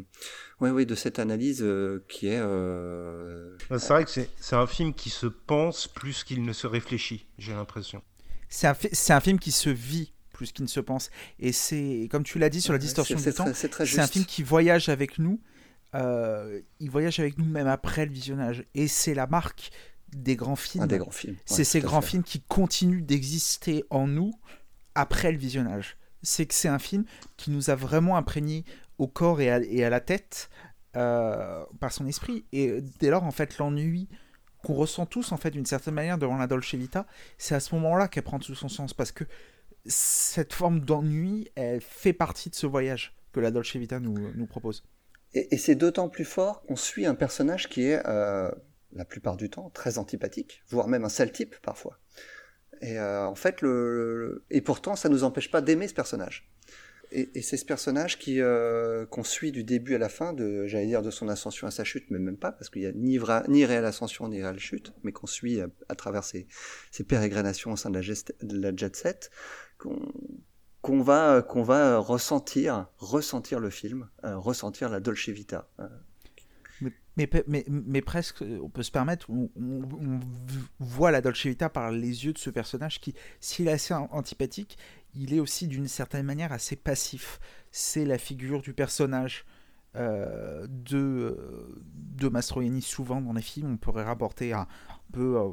[0.60, 1.64] ouais, ouais, de cette analyse
[2.10, 2.42] qui est
[3.78, 7.54] c'est vrai que c'est un film qui se pense plus qu'il ne se réfléchit j'ai
[7.54, 8.02] l'impression
[8.56, 11.10] c'est un, un, film qui se vit plus qu'il ne se pense.
[11.40, 14.44] Et c'est, comme tu l'as dit sur la distorsion du temps, c'est un film qui
[14.44, 15.40] voyage avec nous.
[15.94, 18.66] Euh, il voyage avec nous même après le visionnage.
[18.74, 19.72] Et c'est la marque
[20.14, 20.88] des grands films.
[20.88, 21.36] des grands films.
[21.46, 24.34] c'est ces grands films qui continuent d'exister en nous
[24.94, 25.98] après le visionnage.
[26.22, 27.06] C'est que c'est un film
[27.38, 28.66] qui nous a vraiment imprégné
[28.98, 30.50] au corps et à, la tête
[30.96, 32.46] euh, par son esprit.
[32.52, 34.08] Et dès lors, en fait, l'ennui
[34.66, 37.06] qu'on ressent tous en fait d'une certaine manière devant la Dolce Vita,
[37.38, 39.24] c'est à ce moment-là qu'elle prend tout son sens parce que
[39.86, 44.84] cette forme d'ennui, elle fait partie de ce voyage que la Dolce Vita nous, propose.
[45.34, 48.50] Et, c'est d'autant plus fort qu'on suit un personnage qui est, euh,
[48.94, 52.00] la plupart du temps, très antipathique, voire même un sale type parfois.
[52.82, 56.50] Et euh, en fait, le, et pourtant, ça nous empêche pas d'aimer ce personnage.
[57.18, 60.88] Et, c'est ce personnage qui euh, qu'on suit du début à la fin, de, j'allais
[60.88, 63.66] dire de son ascension à sa chute, mais même pas, parce qu'il n'y a ni,
[63.66, 66.46] réelle ascension ni réelle chute, mais qu'on suit à, travers ses,
[67.08, 69.32] pérégrinations au sein de la, jet set,
[69.78, 75.70] qu'on va qu'on va ressentir ressentir le film, euh, ressentir la Dolce Vita.
[75.80, 75.88] Euh.
[77.18, 80.20] Mais, presque, on peut se permettre, on, on,
[80.80, 84.78] voit la Dolce Vita par les yeux de ce personnage qui, s'il est assez antipathique,
[85.16, 87.40] il est aussi d'une certaine manière assez passif.
[87.72, 89.46] C'est la figure du personnage
[89.96, 93.74] euh, de, euh, de Mastroianni souvent dans les films.
[93.74, 94.68] On pourrait rapporter un,
[95.14, 95.50] peu euh,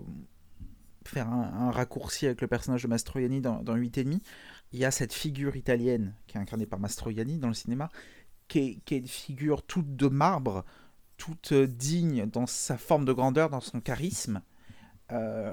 [1.04, 4.20] faire un, raccourci avec le personnage de Mastroianni dans, dans 8,5.
[4.72, 7.88] Il y a cette figure italienne qui est incarnée par Mastroianni dans le cinéma,
[8.48, 10.64] qui est une figure toute de marbre,
[11.18, 14.42] toute digne dans sa forme de grandeur, dans son charisme,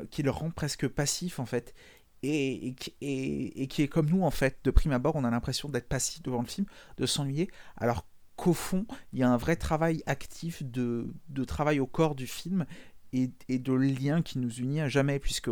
[0.09, 1.75] qui le rend presque passif en fait
[2.23, 4.59] et, qui est comme nous en fait.
[4.63, 8.05] De prime abord, on a l'impression d'être passif devant le film, de s'ennuyer, alors
[8.35, 11.13] qu'au fond, il y a un vrai travail actif de,
[11.47, 12.65] travail au corps du film
[13.13, 15.49] et, de lien qui nous unit à jamais, puisque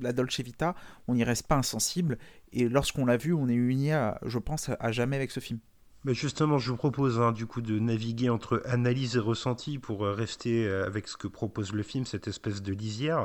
[0.00, 0.74] la Dolce Vita,
[1.08, 2.18] on n'y reste pas insensible,
[2.52, 5.60] et lorsqu'on l'a vu, on est uni, à, je pense, à jamais avec ce film.
[6.04, 10.06] Mais justement, je vous propose hein, du coup de naviguer entre analyse et ressenti pour
[10.06, 13.24] euh, rester euh, avec ce que propose le film, cette espèce de lisière.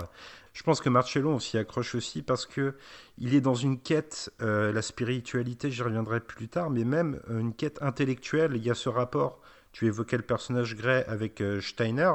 [0.51, 2.75] Je pense que Marcello, s'y accroche aussi parce que
[3.17, 7.53] il est dans une quête, euh, la spiritualité, j'y reviendrai plus tard, mais même une
[7.53, 8.51] quête intellectuelle.
[8.55, 9.39] Il y a ce rapport.
[9.71, 12.11] Tu évoquais le personnage Gray avec Steiner.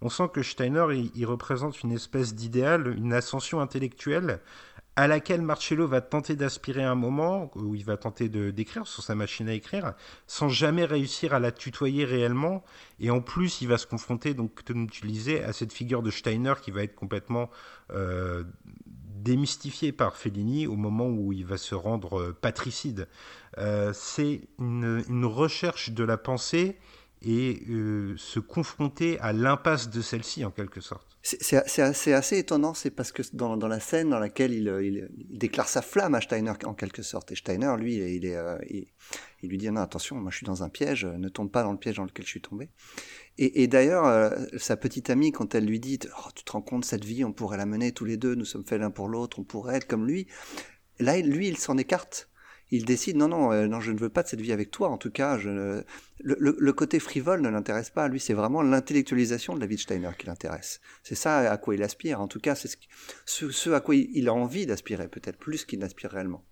[0.00, 4.40] On sent que Steiner, il représente une espèce d'idéal, une ascension intellectuelle
[4.96, 9.02] à laquelle Marcello va tenter d'aspirer un moment, où il va tenter de d'écrire sur
[9.02, 9.94] sa machine à écrire,
[10.26, 12.62] sans jamais réussir à la tutoyer réellement.
[13.00, 16.10] Et en plus, il va se confronter, donc, comme tu disais, à cette figure de
[16.10, 17.48] Steiner qui va être complètement
[17.92, 18.44] euh,
[19.22, 23.08] démystifiée par Fellini au moment où il va se rendre euh, patricide.
[23.58, 26.76] Euh, c'est une, une, recherche de la pensée
[27.24, 27.64] et
[28.16, 31.12] se confronter à l'impasse de celle-ci en quelque sorte.
[31.22, 35.80] C'est assez étonnant, c'est parce que dans, la scène dans laquelle il, il, déclare sa
[35.80, 38.88] flamme à Steiner en quelque sorte, et Steiner, lui, il, est, euh, il,
[39.48, 41.78] lui dit non attention, moi je suis dans un piège, ne tombe pas dans le
[41.78, 42.70] piège dans lequel je suis tombé.
[43.38, 46.84] Et, d'ailleurs, euh, sa petite amie, quand elle lui dit oh, tu te rends compte
[46.84, 49.38] cette vie, on pourrait la mener tous les deux, nous sommes faits l'un pour l'autre,
[49.38, 50.26] on pourrait être comme lui.
[50.98, 52.28] Là, lui, il s'en écarte
[52.72, 54.88] il décide non non euh, non je ne veux pas de cette vie avec toi
[54.88, 58.08] en tout cas le, côté frivole ne l'intéresse pas.
[58.08, 60.80] Lui c'est vraiment l'intellectualisation de la vie de Steiner qui l'intéresse.
[61.02, 62.20] C'est ça à quoi il aspire.
[62.20, 62.70] En tout cas c'est
[63.26, 66.44] ce, ce, à quoi il a envie d'aspirer peut-être plus qu'il n'aspire réellement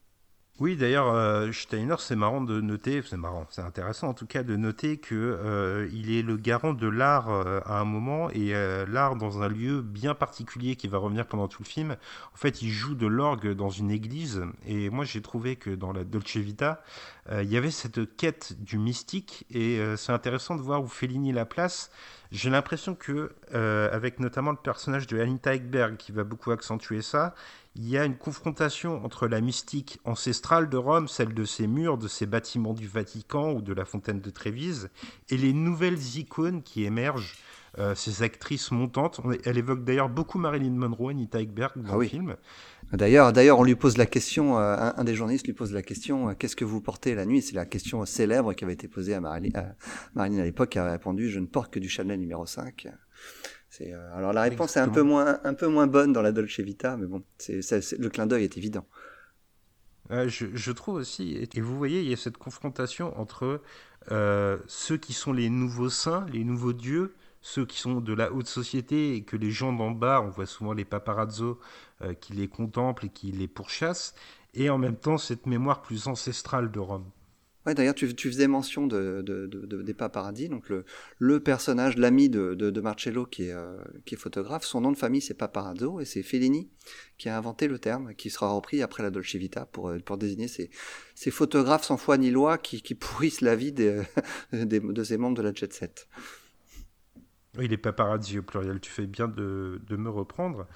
[0.60, 4.42] Oui, d'ailleurs, euh, Steiner, c'est marrant de noter, c'est marrant, c'est intéressant en tout cas
[4.42, 8.52] de noter que euh, il est le garant de l'art euh, à un moment et
[8.86, 11.96] l'art dans un lieu bien particulier qui va revenir pendant tout le film.
[12.34, 15.94] En fait, il joue de l'orgue dans une église et moi j'ai trouvé que dans
[15.94, 16.82] la Dolce Vita,
[17.32, 21.46] il y avait cette quête du mystique et c'est intéressant de voir où Fellini la
[21.46, 21.90] place.
[22.32, 27.34] J'ai l'impression que, avec notamment le personnage de Anita Ekberg qui va beaucoup accentuer ça,
[27.76, 31.98] il y a une confrontation entre la mystique ancestrale de Rome, celle de ces murs,
[31.98, 34.90] de ces bâtiments du Vatican ou de la fontaine de Trévise,
[35.28, 37.37] et les nouvelles icônes qui émergent,
[37.78, 39.20] euh, ces actrices montantes.
[39.44, 42.37] Elle évoque d'ailleurs beaucoup Marilyn Monroe, Anita Ekberg dans ah le film.
[42.92, 46.30] D'ailleurs, d'ailleurs, on lui pose la question, euh, un, des journalistes lui pose la question,
[46.30, 47.42] euh, qu'est-ce que vous portez la nuit?
[47.42, 49.76] C'est la question célèbre qui avait été posée à Marilyn à,
[50.14, 52.88] Marilyn à l'époque, qui a répondu, je ne porte que du Chanel numéro 5.
[53.80, 56.61] Euh, alors la réponse est un peu moins un peu moins bonne dans la Dolce
[56.61, 57.61] Vita, mais bon, c'est,
[57.98, 58.87] le clin d'œil est évident.
[60.11, 63.62] je, trouve aussi, et vous voyez, il y a cette confrontation entre
[64.11, 68.33] euh, ceux qui sont les nouveaux saints, les nouveaux dieux, ceux qui sont de la
[68.33, 71.59] haute société et que les gens d'en bas, on voit souvent les paparazzos
[72.02, 74.14] euh, qui les contemplent et qui les pourchassent,
[74.54, 77.09] et en même temps cette mémoire plus ancestrale de Rome.
[77.74, 80.70] D'ailleurs, tu, faisais mention de, paradis, donc
[81.18, 85.20] le, personnage, l'ami de, Marcello qui est, euh, qui est photographe, son nom de famille
[85.20, 86.70] c'est Paparazzo et c'est Fellini
[87.18, 90.48] qui a inventé le terme, qui sera repris après la Dolce Vita pour, euh, désigner
[90.48, 94.02] ces, photographes sans foi ni loi qui, pourrissent la vie des,
[94.52, 96.09] de ces membres de la jet set.
[97.59, 100.68] Oui, les paparazzi au pluriel, tu fais bien de, de me reprendre.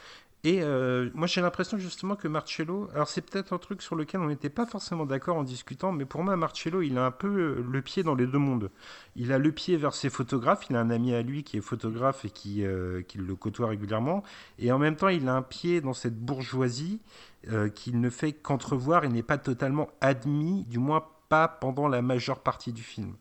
[0.46, 4.20] Et euh, moi, j'ai l'impression justement que Marcello, alors c'est peut-être un truc sur lequel
[4.20, 7.28] on n'était pas forcément d'accord en discutant, mais pour moi, Marcello, il a un peu
[7.28, 8.70] euh, le pied dans les deux mondes.
[9.16, 11.62] Il a le pied vers ses photographes, il a un ami à lui qui est
[11.62, 14.22] photographe et qui, euh, qui le côtoie régulièrement,
[14.58, 17.00] et en même temps, il a un pied dans cette bourgeoisie
[17.74, 22.40] qu'il ne fait qu'entrevoir et n'est pas totalement admis, du moins pas pendant la majeure
[22.40, 23.16] partie du film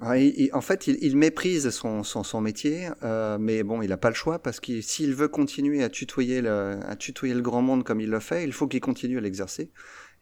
[0.00, 4.38] en fait, il, méprise son, son, métier, euh, mais bon, il n'a pas le choix
[4.38, 8.10] parce que s'il veut continuer à tutoyer, le, à tutoyer le grand monde comme il
[8.10, 9.70] le fait, il faut qu'il continue à l'exercer.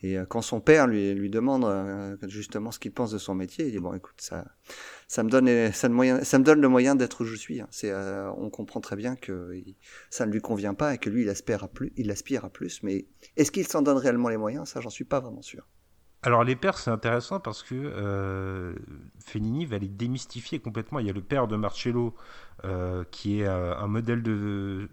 [0.05, 3.35] Et euh, quand son père lui, lui demande euh, justement ce qu'il pense de son
[3.35, 4.45] métier, il dit bon, écoute, ça,
[5.09, 7.61] ça me donne, ça, moyen, ça me donne le moyen d'être où je suis.
[7.61, 7.69] Hein.
[8.37, 9.55] On comprend très bien que
[10.11, 11.93] ça ne lui convient pas et que lui, il aspire à plus.
[11.97, 13.07] Il aspire à plus, mais
[13.37, 14.69] est-ce qu'il s'en donne réellement les moyens?
[14.69, 15.67] Ça, j'en suis pas vraiment sûr.
[16.25, 18.75] Alors les pères, c'est intéressant parce que euh,
[19.19, 21.01] Fellini va les démystifier complètement.
[21.01, 22.15] Il y a le père de Marcello
[22.65, 24.89] euh, qui est euh, un modèle de...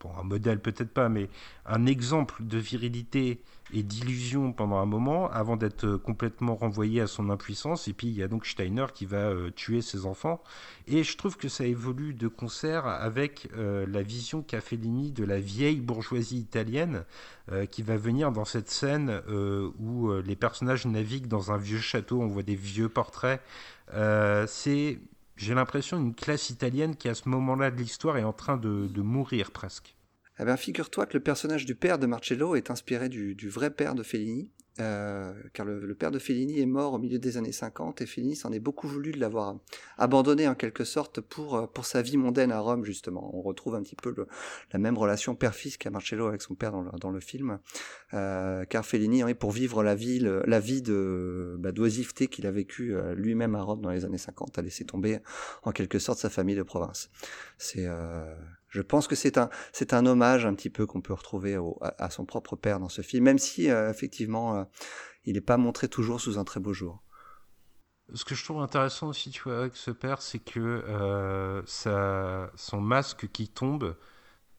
[0.00, 1.28] Bon, un modèle peut-être pas, mais
[1.66, 7.06] un exemple de virilité et d'illusion pendant un moment avant d'être euh, complètement renvoyé à
[7.06, 7.88] son impuissance.
[7.88, 10.42] Et puis il y a donc Steiner qui va euh, tuer ses enfants.
[10.86, 15.24] Et je trouve que ça évolue de concert avec euh, la vision qu'a Fellini de
[15.24, 17.04] la vieille bourgeoisie italienne
[17.72, 19.20] qui va venir dans cette scène
[19.80, 23.42] où les personnages naviguent dans un vieux château, on voit des vieux portraits.
[24.46, 25.00] C'est,
[25.36, 29.02] j'ai l'impression, une classe italienne qui à ce moment-là de l'histoire est en train de
[29.02, 29.96] mourir presque.
[30.40, 33.94] Eh bien, figure-toi que le personnage du père de Marcello est inspiré du, vrai père
[33.94, 34.48] de Fellini,
[34.80, 38.36] euh, car le, père de Fellini est mort au milieu des années 50 et Fellini
[38.36, 39.56] s'en est beaucoup voulu de l'avoir
[39.98, 43.36] abandonné en quelque sorte pour, euh, pour sa vie mondaine à Rome justement.
[43.36, 44.14] On retrouve un petit peu
[44.72, 47.58] la même relation père-fils qu'a Marcello avec son père dans le, dans le film,
[48.14, 52.94] euh, car Fellini, pour vivre la vie, la vie de bah, d'oisiveté qu'il a vécu
[53.14, 55.18] lui-même à Rome dans les années 50, a laissé tomber
[55.64, 57.10] en quelque sorte sa famille de province.
[57.58, 57.86] C'est
[58.70, 61.58] je pense que c'est un, c'est un hommage un petit peu qu'on peut retrouver
[61.98, 64.64] à, son propre père dans ce film, même si euh, effectivement euh,
[65.24, 67.02] il n'est pas montré toujours sous un très beau jour.
[68.14, 72.80] Ce que je trouve intéressant aussi, tu vois, avec ce père, c'est que euh, son
[72.80, 73.96] masque qui tombe,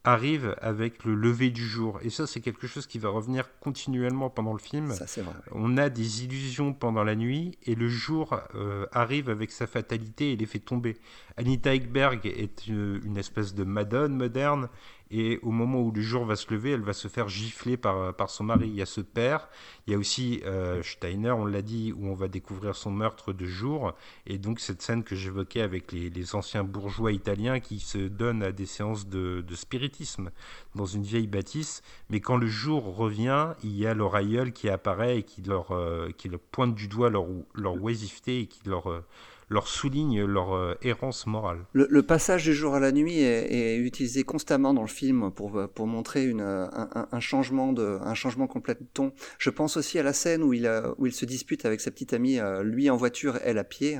[0.03, 1.99] arrive avec le lever du jour.
[2.01, 4.91] Et ça, c'est quelque chose qui va revenir continuellement pendant le film.
[4.91, 5.35] Ça, c'est vrai.
[5.51, 10.31] On a des illusions pendant la nuit et le jour euh, arrive avec sa fatalité
[10.31, 10.97] et les fait tomber.
[11.37, 14.69] Anita Ekberg est une espèce de Madone moderne
[15.11, 18.13] et au moment où le jour va se lever, elle va se faire gifler par,
[18.15, 18.67] par son mari.
[18.67, 19.49] Il y a ce père,
[19.85, 23.33] il y a aussi euh, Steiner, on l'a dit, où on va découvrir son meurtre
[23.33, 23.93] de jour,
[24.25, 28.51] et donc cette scène que j'évoquais avec les, anciens bourgeois italiens qui se donnent à
[28.51, 30.31] des séances de, spiritisme
[30.75, 34.69] dans une vieille bâtisse, mais quand le jour revient, il y a leur aïeul qui
[34.69, 38.67] apparaît et qui leur, euh, qui leur pointe du doigt leur, leur oisiveté et qui
[38.67, 38.89] leur...
[38.89, 39.05] Euh,
[39.51, 41.65] leur souligne leur euh, errance morale.
[41.73, 45.87] Le, passage du jour à la nuit est, utilisé constamment dans le film pour, pour
[45.87, 49.13] montrer une, un, changement de, un changement complet de ton.
[49.37, 52.13] Je pense aussi à la scène où il, où il se dispute avec sa petite
[52.13, 53.99] amie, lui en voiture, elle à pied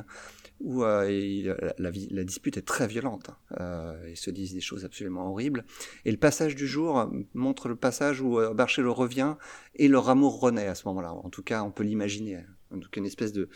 [0.64, 3.30] où euh, la, dispute est très violente.
[3.30, 3.56] Hein.
[3.60, 5.66] Euh, ils se disent des choses absolument horribles.
[6.06, 8.54] Et le passage du jour montre le passage où euh,
[8.92, 9.36] revient
[9.76, 11.14] et leur amour renaît à ce moment-là.
[11.14, 12.44] En tout cas, on peut l'imaginer.
[12.80, 13.50] Cas, une espèce de,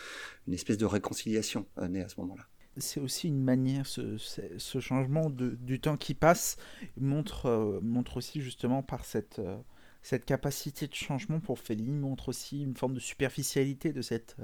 [0.48, 2.46] une espèce de réconciliation naît à ce moment-là.
[2.78, 6.58] C'est aussi une manière, ce, ce changement du temps qui passe
[6.98, 9.42] montre, montre aussi justement par cette,
[10.02, 14.36] cette capacité de changement pour Fellini, montre aussi une forme de superficialité de cette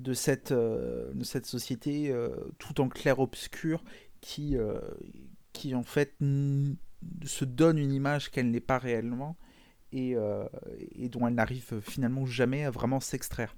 [0.00, 2.28] de cette, euh, de cette société euh,
[2.58, 3.84] tout en clair-obscur
[4.20, 4.80] qui, euh,
[5.52, 6.14] qui en fait
[7.24, 9.36] se donne une image qu'elle n'est pas réellement
[9.92, 10.14] et,
[10.92, 13.56] et dont elle n'arrive finalement jamais à vraiment s'extraire.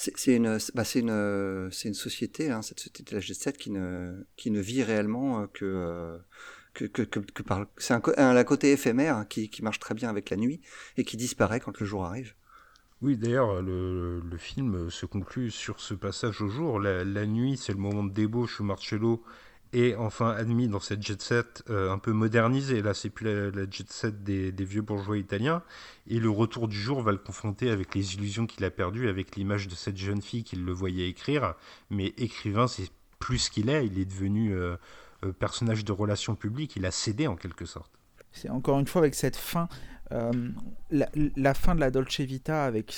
[0.00, 4.52] C'est une, bah une, une société, hein, cette société de la G7 qui ne, qui
[4.52, 6.20] ne vit réellement que,
[6.72, 7.66] que, que, que, par.
[7.78, 10.60] C'est un, un, côté éphémère qui, qui marche très bien avec la nuit
[10.98, 12.34] et qui disparaît quand le jour arrive.
[13.02, 16.78] Oui, d'ailleurs, le, le, film se conclut sur ce passage au jour.
[16.78, 19.24] La, nuit, c'est le moment de débauche où Marcello
[19.72, 22.82] est enfin admis dans cette jet set euh, un peu modernisée.
[22.82, 25.62] Là, c'est plus la, jet set des, vieux bourgeois italiens.
[26.06, 29.36] Et le retour du jour va le confronter avec les illusions qu'il a perdues, avec
[29.36, 31.54] l'image de cette jeune fille qu'il le voyait écrire.
[31.90, 33.86] Mais écrivain, c'est plus ce qu'il est.
[33.86, 34.76] Il est devenu euh,
[35.24, 36.76] euh, personnage de relations publiques.
[36.76, 37.92] Il a cédé en quelque sorte.
[38.32, 39.68] C'est encore une fois avec cette fin
[40.90, 42.94] la, fin de la Dolce Vita avec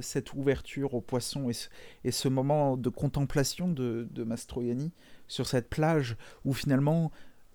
[0.00, 1.50] cette ouverture au poisson
[2.04, 4.92] et ce, moment de contemplation de, Mastroianni
[5.32, 7.10] sur cette plage où finalement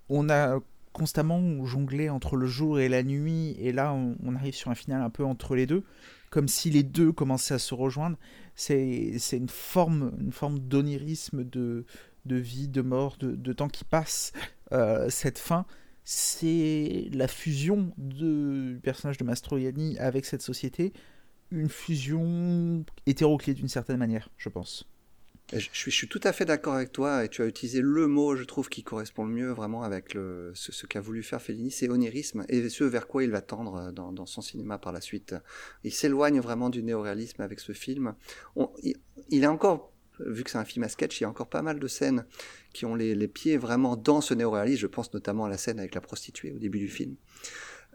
[0.10, 0.60] on a
[0.94, 5.02] constamment jonglé entre le jour et la nuit et là on, arrive sur un final
[5.02, 5.84] un peu entre les deux
[6.32, 8.18] comme si les deux commençaient à se rejoindre
[8.56, 11.86] c'est une forme une forme d'onirisme de,
[12.26, 14.34] de vie de mort de, temps qui passe
[14.72, 15.68] euh, cette fin
[16.04, 20.94] c'est la fusion du personnage de Mastroianni avec cette société,
[21.52, 24.88] une fusion hétéroclite d'une certaine manière, je pense.
[25.54, 28.44] Je suis, tout à fait d'accord avec toi et tu as utilisé le mot, je
[28.44, 32.46] trouve, qui correspond le mieux vraiment avec le, ce, qu'a voulu faire Fellini, c'est onirisme
[32.50, 35.36] et ce vers quoi il va tendre dans, son cinéma par la suite.
[35.86, 38.14] Il s'éloigne vraiment du néoréalisme avec ce film.
[38.84, 38.98] il,
[39.30, 41.62] il est encore vu que c'est un film à sketch, il y a encore pas
[41.62, 42.26] mal de scènes
[42.74, 44.82] qui ont les, pieds vraiment dans ce néoréalisme.
[44.82, 47.16] Je pense notamment à la scène avec la prostituée au début du film.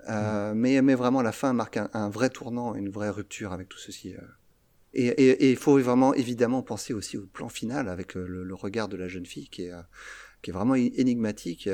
[0.08, 3.78] Euh, mais, mais vraiment, la fin marque un, vrai tournant, une vraie rupture avec tout
[3.78, 4.14] ceci.
[4.14, 4.20] Euh.
[4.94, 8.96] Et il faut vraiment évidemment penser aussi au plan final avec euh, le, regard de
[8.96, 9.72] la jeune fille qui est,
[10.44, 11.68] est vraiment énigmatique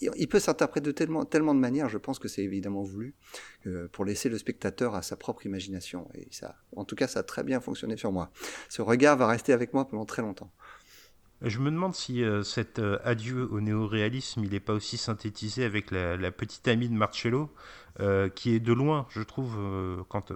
[0.00, 3.14] il peut s'interpréter de tellement, de manières, je pense que c'est évidemment voulu,
[3.66, 6.08] euh, pour laisser le spectateur à sa propre imagination.
[6.14, 8.30] Et ça, en tout cas, ça a très bien fonctionné sur moi.
[8.68, 10.52] Ce regard va rester avec moi pendant très longtemps.
[11.42, 15.64] Je me demande si euh, cet euh, adieu au néoréalisme, il n'est pas aussi synthétisé
[15.64, 17.50] avec la, petite amie de Marcello,
[18.34, 19.56] qui est de loin, je trouve,
[20.10, 20.32] quand,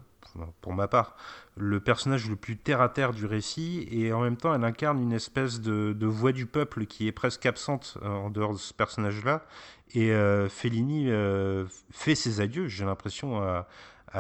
[0.61, 1.17] pour ma part,
[1.57, 5.01] le personnage le plus terre à terre du récit, et en même temps, elle incarne
[5.01, 8.73] une espèce de, voix du peuple qui est presque absente euh, en dehors de ce
[8.75, 9.45] personnage-là.
[9.93, 13.67] Et euh, Fellini euh, fait ses adieux, j'ai l'impression, à,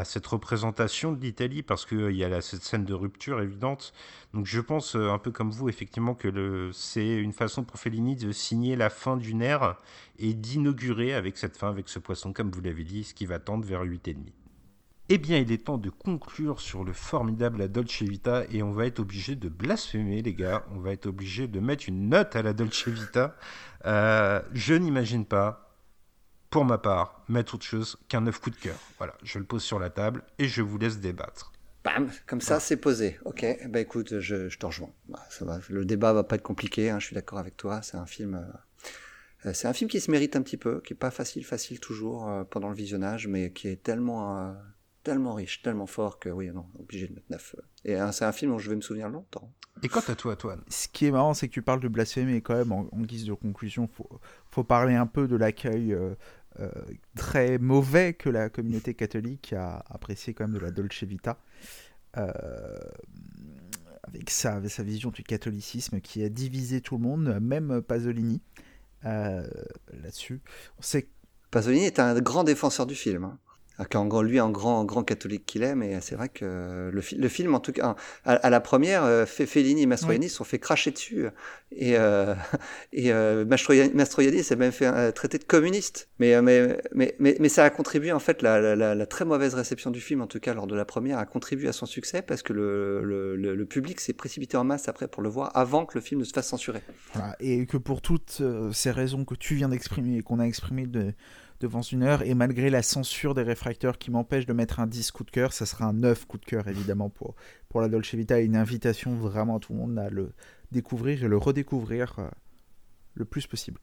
[0.04, 3.92] cette représentation de l'Italie, parce qu'il y a cette scène de rupture évidente.
[4.34, 8.30] Donc je pense, un peu comme vous, effectivement, que c'est une façon pour Fellini de
[8.30, 9.74] signer la fin d'une ère
[10.20, 13.40] et d'inaugurer avec cette fin, avec ce poisson, comme vous l'avez dit, ce qui va
[13.40, 14.39] tendre vers 8,5.
[15.12, 18.86] Eh bien, il est temps de conclure sur le formidable Dolce Vita et on va
[18.86, 20.64] être obligé de blasphémer, les gars.
[20.70, 23.34] On va être obligé de mettre une note à La Dolce Vita.
[23.86, 25.74] Euh, je n'imagine pas,
[26.48, 28.76] pour ma part, mettre autre chose qu'un neuf coup de cœur.
[28.98, 31.50] Voilà, je le pose sur la table et je vous laisse débattre.
[31.82, 33.18] Bam, comme ça, c'est posé.
[33.24, 34.92] Ok, bah écoute, je, te rejoins.
[35.08, 35.58] Bah, ça.
[35.70, 37.82] Le débat va pas être compliqué, hein, je suis d'accord avec toi.
[37.82, 38.36] C'est un film.
[38.36, 41.44] Euh, euh, c'est un film qui se mérite un petit peu, qui est pas facile,
[41.44, 44.54] facile toujours pendant le visionnage, mais qui est tellement
[45.02, 47.56] tellement riche, tellement fort que oui, non, obligé de mettre 9.
[47.84, 49.52] Et c'est un film dont je vais me souvenir longtemps.
[49.82, 52.34] Et quant à toi, Antoine Ce qui est marrant, c'est que tu parles de blasphémie,
[52.34, 54.08] et quand même, en, guise de conclusion, faut,
[54.50, 56.14] faut parler un peu de l'accueil euh,
[56.58, 56.70] euh,
[57.16, 61.38] très mauvais que la communauté catholique a apprécié quand même de la Dolce Vita.
[62.16, 62.32] Euh,
[64.02, 68.42] avec sa, avec sa vision du catholicisme qui a divisé tout le monde, même Pasolini,
[69.02, 70.42] là-dessus.
[70.78, 71.08] On sait
[71.50, 73.24] Pasolini est un grand défenseur du film.
[73.24, 73.38] Hein.
[73.94, 77.28] En gros, lui, en grand, grand catholique qu'il est, mais c'est vrai que le, le,
[77.28, 80.90] film, en tout cas, à, la première, euh, Fellini et Mastroianni se sont fait cracher
[80.90, 81.26] dessus.
[81.72, 82.34] Et, euh,
[82.92, 83.44] et euh,
[83.94, 86.08] Mastroianni, s'est même fait un, traité de communiste.
[86.18, 89.90] Mais, mais, mais, mais, ça a contribué, en fait, la, la, la, très mauvaise réception
[89.90, 92.42] du film, en tout cas lors de la première, a contribué à son succès parce
[92.42, 95.96] que le, le, le public s'est précipité en masse après pour le voir avant que
[95.96, 96.82] le film ne se fasse censurer.
[97.14, 100.86] Voilà, et que pour toutes ces raisons que tu viens d'exprimer et qu'on a exprimées
[100.86, 101.12] de
[101.60, 105.10] devant une heure, et malgré la censure des réfracteurs qui m'empêche de mettre un 10
[105.10, 107.36] coup de cœur, ça sera un 9 coup de cœur évidemment pour,
[107.68, 110.32] pour la Dolce Vita, et une invitation vraiment à tout le monde à le
[110.72, 112.28] découvrir et le redécouvrir euh,
[113.14, 113.78] le plus possible.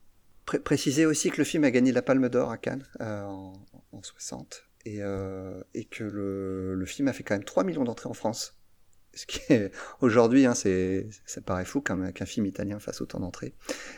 [0.64, 4.64] préciser aussi que le film a gagné la Palme d'Or à Cannes euh, en, 60,
[4.84, 8.14] et, euh, et que le, le, film a fait quand même 3 millions d'entrées en
[8.14, 8.57] France
[9.14, 13.54] ce qui est aujourd'hui, hein, c'est, ça paraît fou qu'un, film italien fasse autant d'entrées.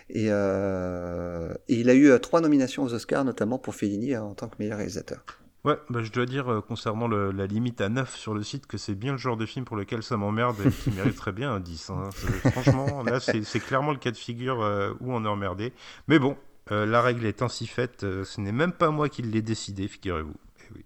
[0.09, 4.35] Et, euh, il a eu euh, trois nominations aux Oscars, notamment pour Fellini euh, en
[4.35, 5.21] tant que meilleur réalisateur.
[5.63, 8.95] Ouais, bah je dois dire concernant la limite à 9 sur le site que c'est
[8.95, 11.91] bien le genre de film pour lequel ça m'emmerde et qui mériterait bien un 10.
[11.91, 12.09] Hein.
[12.51, 14.57] franchement, là c'est, clairement le cas de figure
[15.01, 15.75] où on est emmerdé.
[16.09, 16.39] Mais bon,
[16.71, 20.33] la règle est ainsi faite, ce n'est même pas moi qui l'ai décidé, figurez-vous.
[20.77, 20.85] Eh.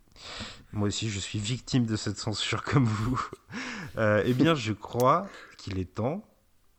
[0.74, 3.20] Moi aussi, je suis victime de cette censure comme vous.
[3.96, 6.24] Euh, eh bien, je crois qu'il est temps.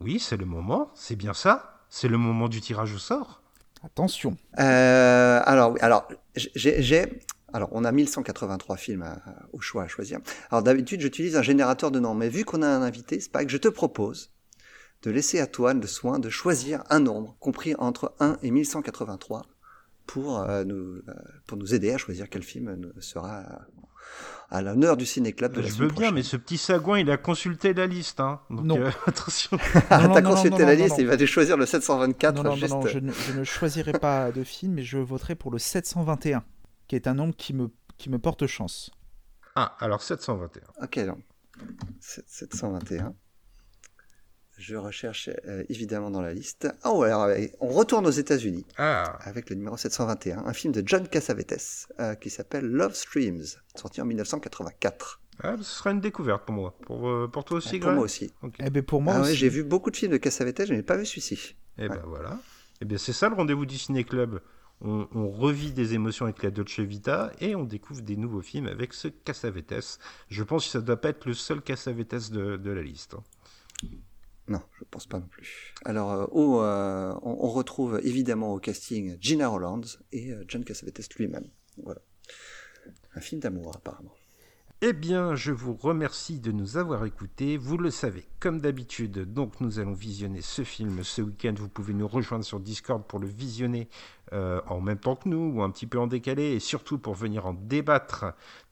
[0.02, 0.92] Oui, c'est le moment.
[0.96, 1.82] C'est bien ça.
[1.90, 3.42] C'est le moment du tirage au sort.
[3.84, 4.36] Attention.
[4.60, 7.22] Euh, alors, alors, j'ai.
[7.54, 9.16] Alors, on a 1183 films
[9.54, 10.20] au choix à choisir.
[10.52, 13.46] Alors, d'habitude, j'utilise un générateur de noms, mais vu qu'on a un invité, c'est pas
[13.46, 14.32] que je te propose
[15.04, 19.44] de laisser à toi le soin de choisir un nombre compris entre 1 et 1183
[20.06, 21.14] pour, euh, nous, euh,
[21.48, 23.66] pour nous aider à choisir quel film sera
[24.50, 27.18] à l'honneur du ciné-club de la Je veux bien, mais ce petit sagouin, il a
[27.18, 28.20] consulté la liste.
[28.20, 28.42] Hein.
[28.50, 28.80] Donc, non.
[28.80, 29.58] Euh, attention.
[29.90, 32.36] T'as consulté la liste, il va te choisir le 724.
[32.36, 35.52] Non, non, non, je ne, je ne choisirai pas de film, mais je voterai pour
[35.52, 36.44] le 721,
[36.88, 38.92] qui est un nombre qui me, qui me porte chance.
[39.56, 40.64] Ah, alors 721.
[40.84, 41.20] Ok, donc.
[42.00, 43.16] 721.
[44.58, 46.68] Je recherche euh, évidemment dans la liste.
[46.86, 49.18] Oh, alors euh, on retourne aux États-Unis ah.
[49.22, 53.44] avec le numéro 721, un film de John Cassavetes euh, qui s'appelle Love Streams,
[53.76, 55.22] sorti en 1984.
[55.44, 56.78] Ah, ce sera une découverte pour moi.
[56.86, 58.32] Pour, pour toi aussi, Pour moi aussi.
[58.60, 59.36] Eh ben pour moi ah, aussi.
[59.36, 61.56] j'ai vu beaucoup de films de Cassavetes, je n'ai pas vu celui-ci.
[61.78, 62.40] Eh ben voilà.
[62.82, 64.40] Eh bien c'est ça le rendez-vous du Ciné Club.
[64.82, 68.68] On, on, revit des émotions avec la Dolce Vita et on découvre des nouveaux films
[68.68, 70.00] avec ce Cassavetes.
[70.28, 73.16] Je pense que ça ne doit pas être le seul Cassavetes de, de la liste.
[74.48, 75.74] Non, je pense pas non plus.
[75.86, 79.82] Alors, euh, euh, on, retrouve évidemment au casting Gina Rollands
[80.12, 81.50] et euh, John Cassavetes lui-même.
[81.84, 82.02] Voilà.
[83.16, 84.14] Un film d'amour, apparemment.
[84.88, 87.58] Eh bien, je vous remercie de nous avoir écoutés.
[87.58, 91.56] Vous le savez, comme d'habitude, donc nous allons visionner ce film ce week-end.
[91.58, 93.90] Vous pouvez nous rejoindre sur Discord pour le visionner
[94.32, 97.16] euh, en même temps que nous ou un petit peu en décalé et surtout pour
[97.16, 98.26] venir en débattre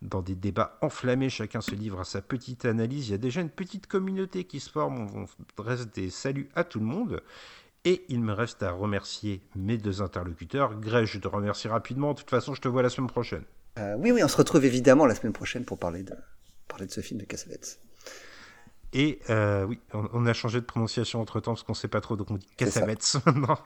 [0.03, 1.32] dans des débats enflammés.
[1.32, 3.07] Chacun se livre à sa petite analyse.
[3.07, 5.07] Il y a déjà une petite communauté qui se forme.
[5.16, 5.26] On
[5.57, 7.24] dresse des saluts à tout le monde.
[7.86, 10.80] Et il me reste à remercier mes deux interlocuteurs.
[10.80, 12.14] Greg, je te remercie rapidement.
[12.14, 13.45] De toute façon, je te vois la semaine prochaine.
[13.78, 16.13] Euh, oui, oui, on se retrouve évidemment la semaine prochaine pour parler de,
[16.67, 17.80] parler de ce film de Cassavetes.
[18.93, 22.01] Et euh, oui, on, a changé de prononciation entre temps parce qu'on ne sait pas
[22.01, 23.59] trop, donc on dit Cassavetes maintenant.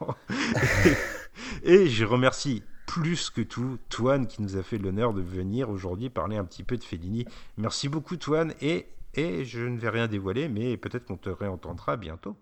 [1.63, 6.09] et je remercie plus que tout Toine qui nous a fait l'honneur de venir aujourd'hui
[6.09, 7.25] parler un petit peu de Fellini.
[7.57, 11.97] Merci beaucoup Toine et, et je ne vais rien dévoiler, mais peut-être qu'on te réentendra
[11.97, 12.37] bientôt.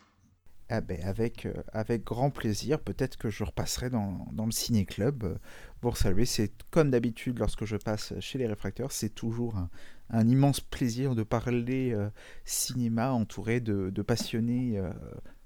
[0.70, 2.80] Ah ben avec, euh, avec grand plaisir.
[2.80, 5.38] Peut-être que je repasserai dans, dans le ciné-club
[5.86, 6.26] pour saluer.
[6.26, 9.70] C'est comme d'habitude lorsque je passe chez les réfracteurs, c'est toujours un,
[10.10, 12.10] un, immense plaisir de parler euh,
[12.44, 14.82] cinéma entouré de, de passionnés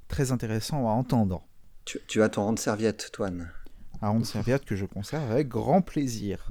[0.08, 1.46] très intéressants à entendre.
[1.84, 3.52] Tu, tu as ton rond de serviette, Toine.
[4.02, 6.50] Un rond de serviette que je conserve avec grand plaisir.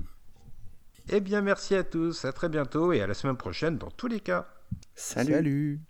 [1.09, 4.09] Eh bien, merci à tous, à très bientôt et à la semaine prochaine dans tous
[4.09, 4.49] les cas.
[4.95, 5.32] Salut.
[5.32, 5.80] Salut.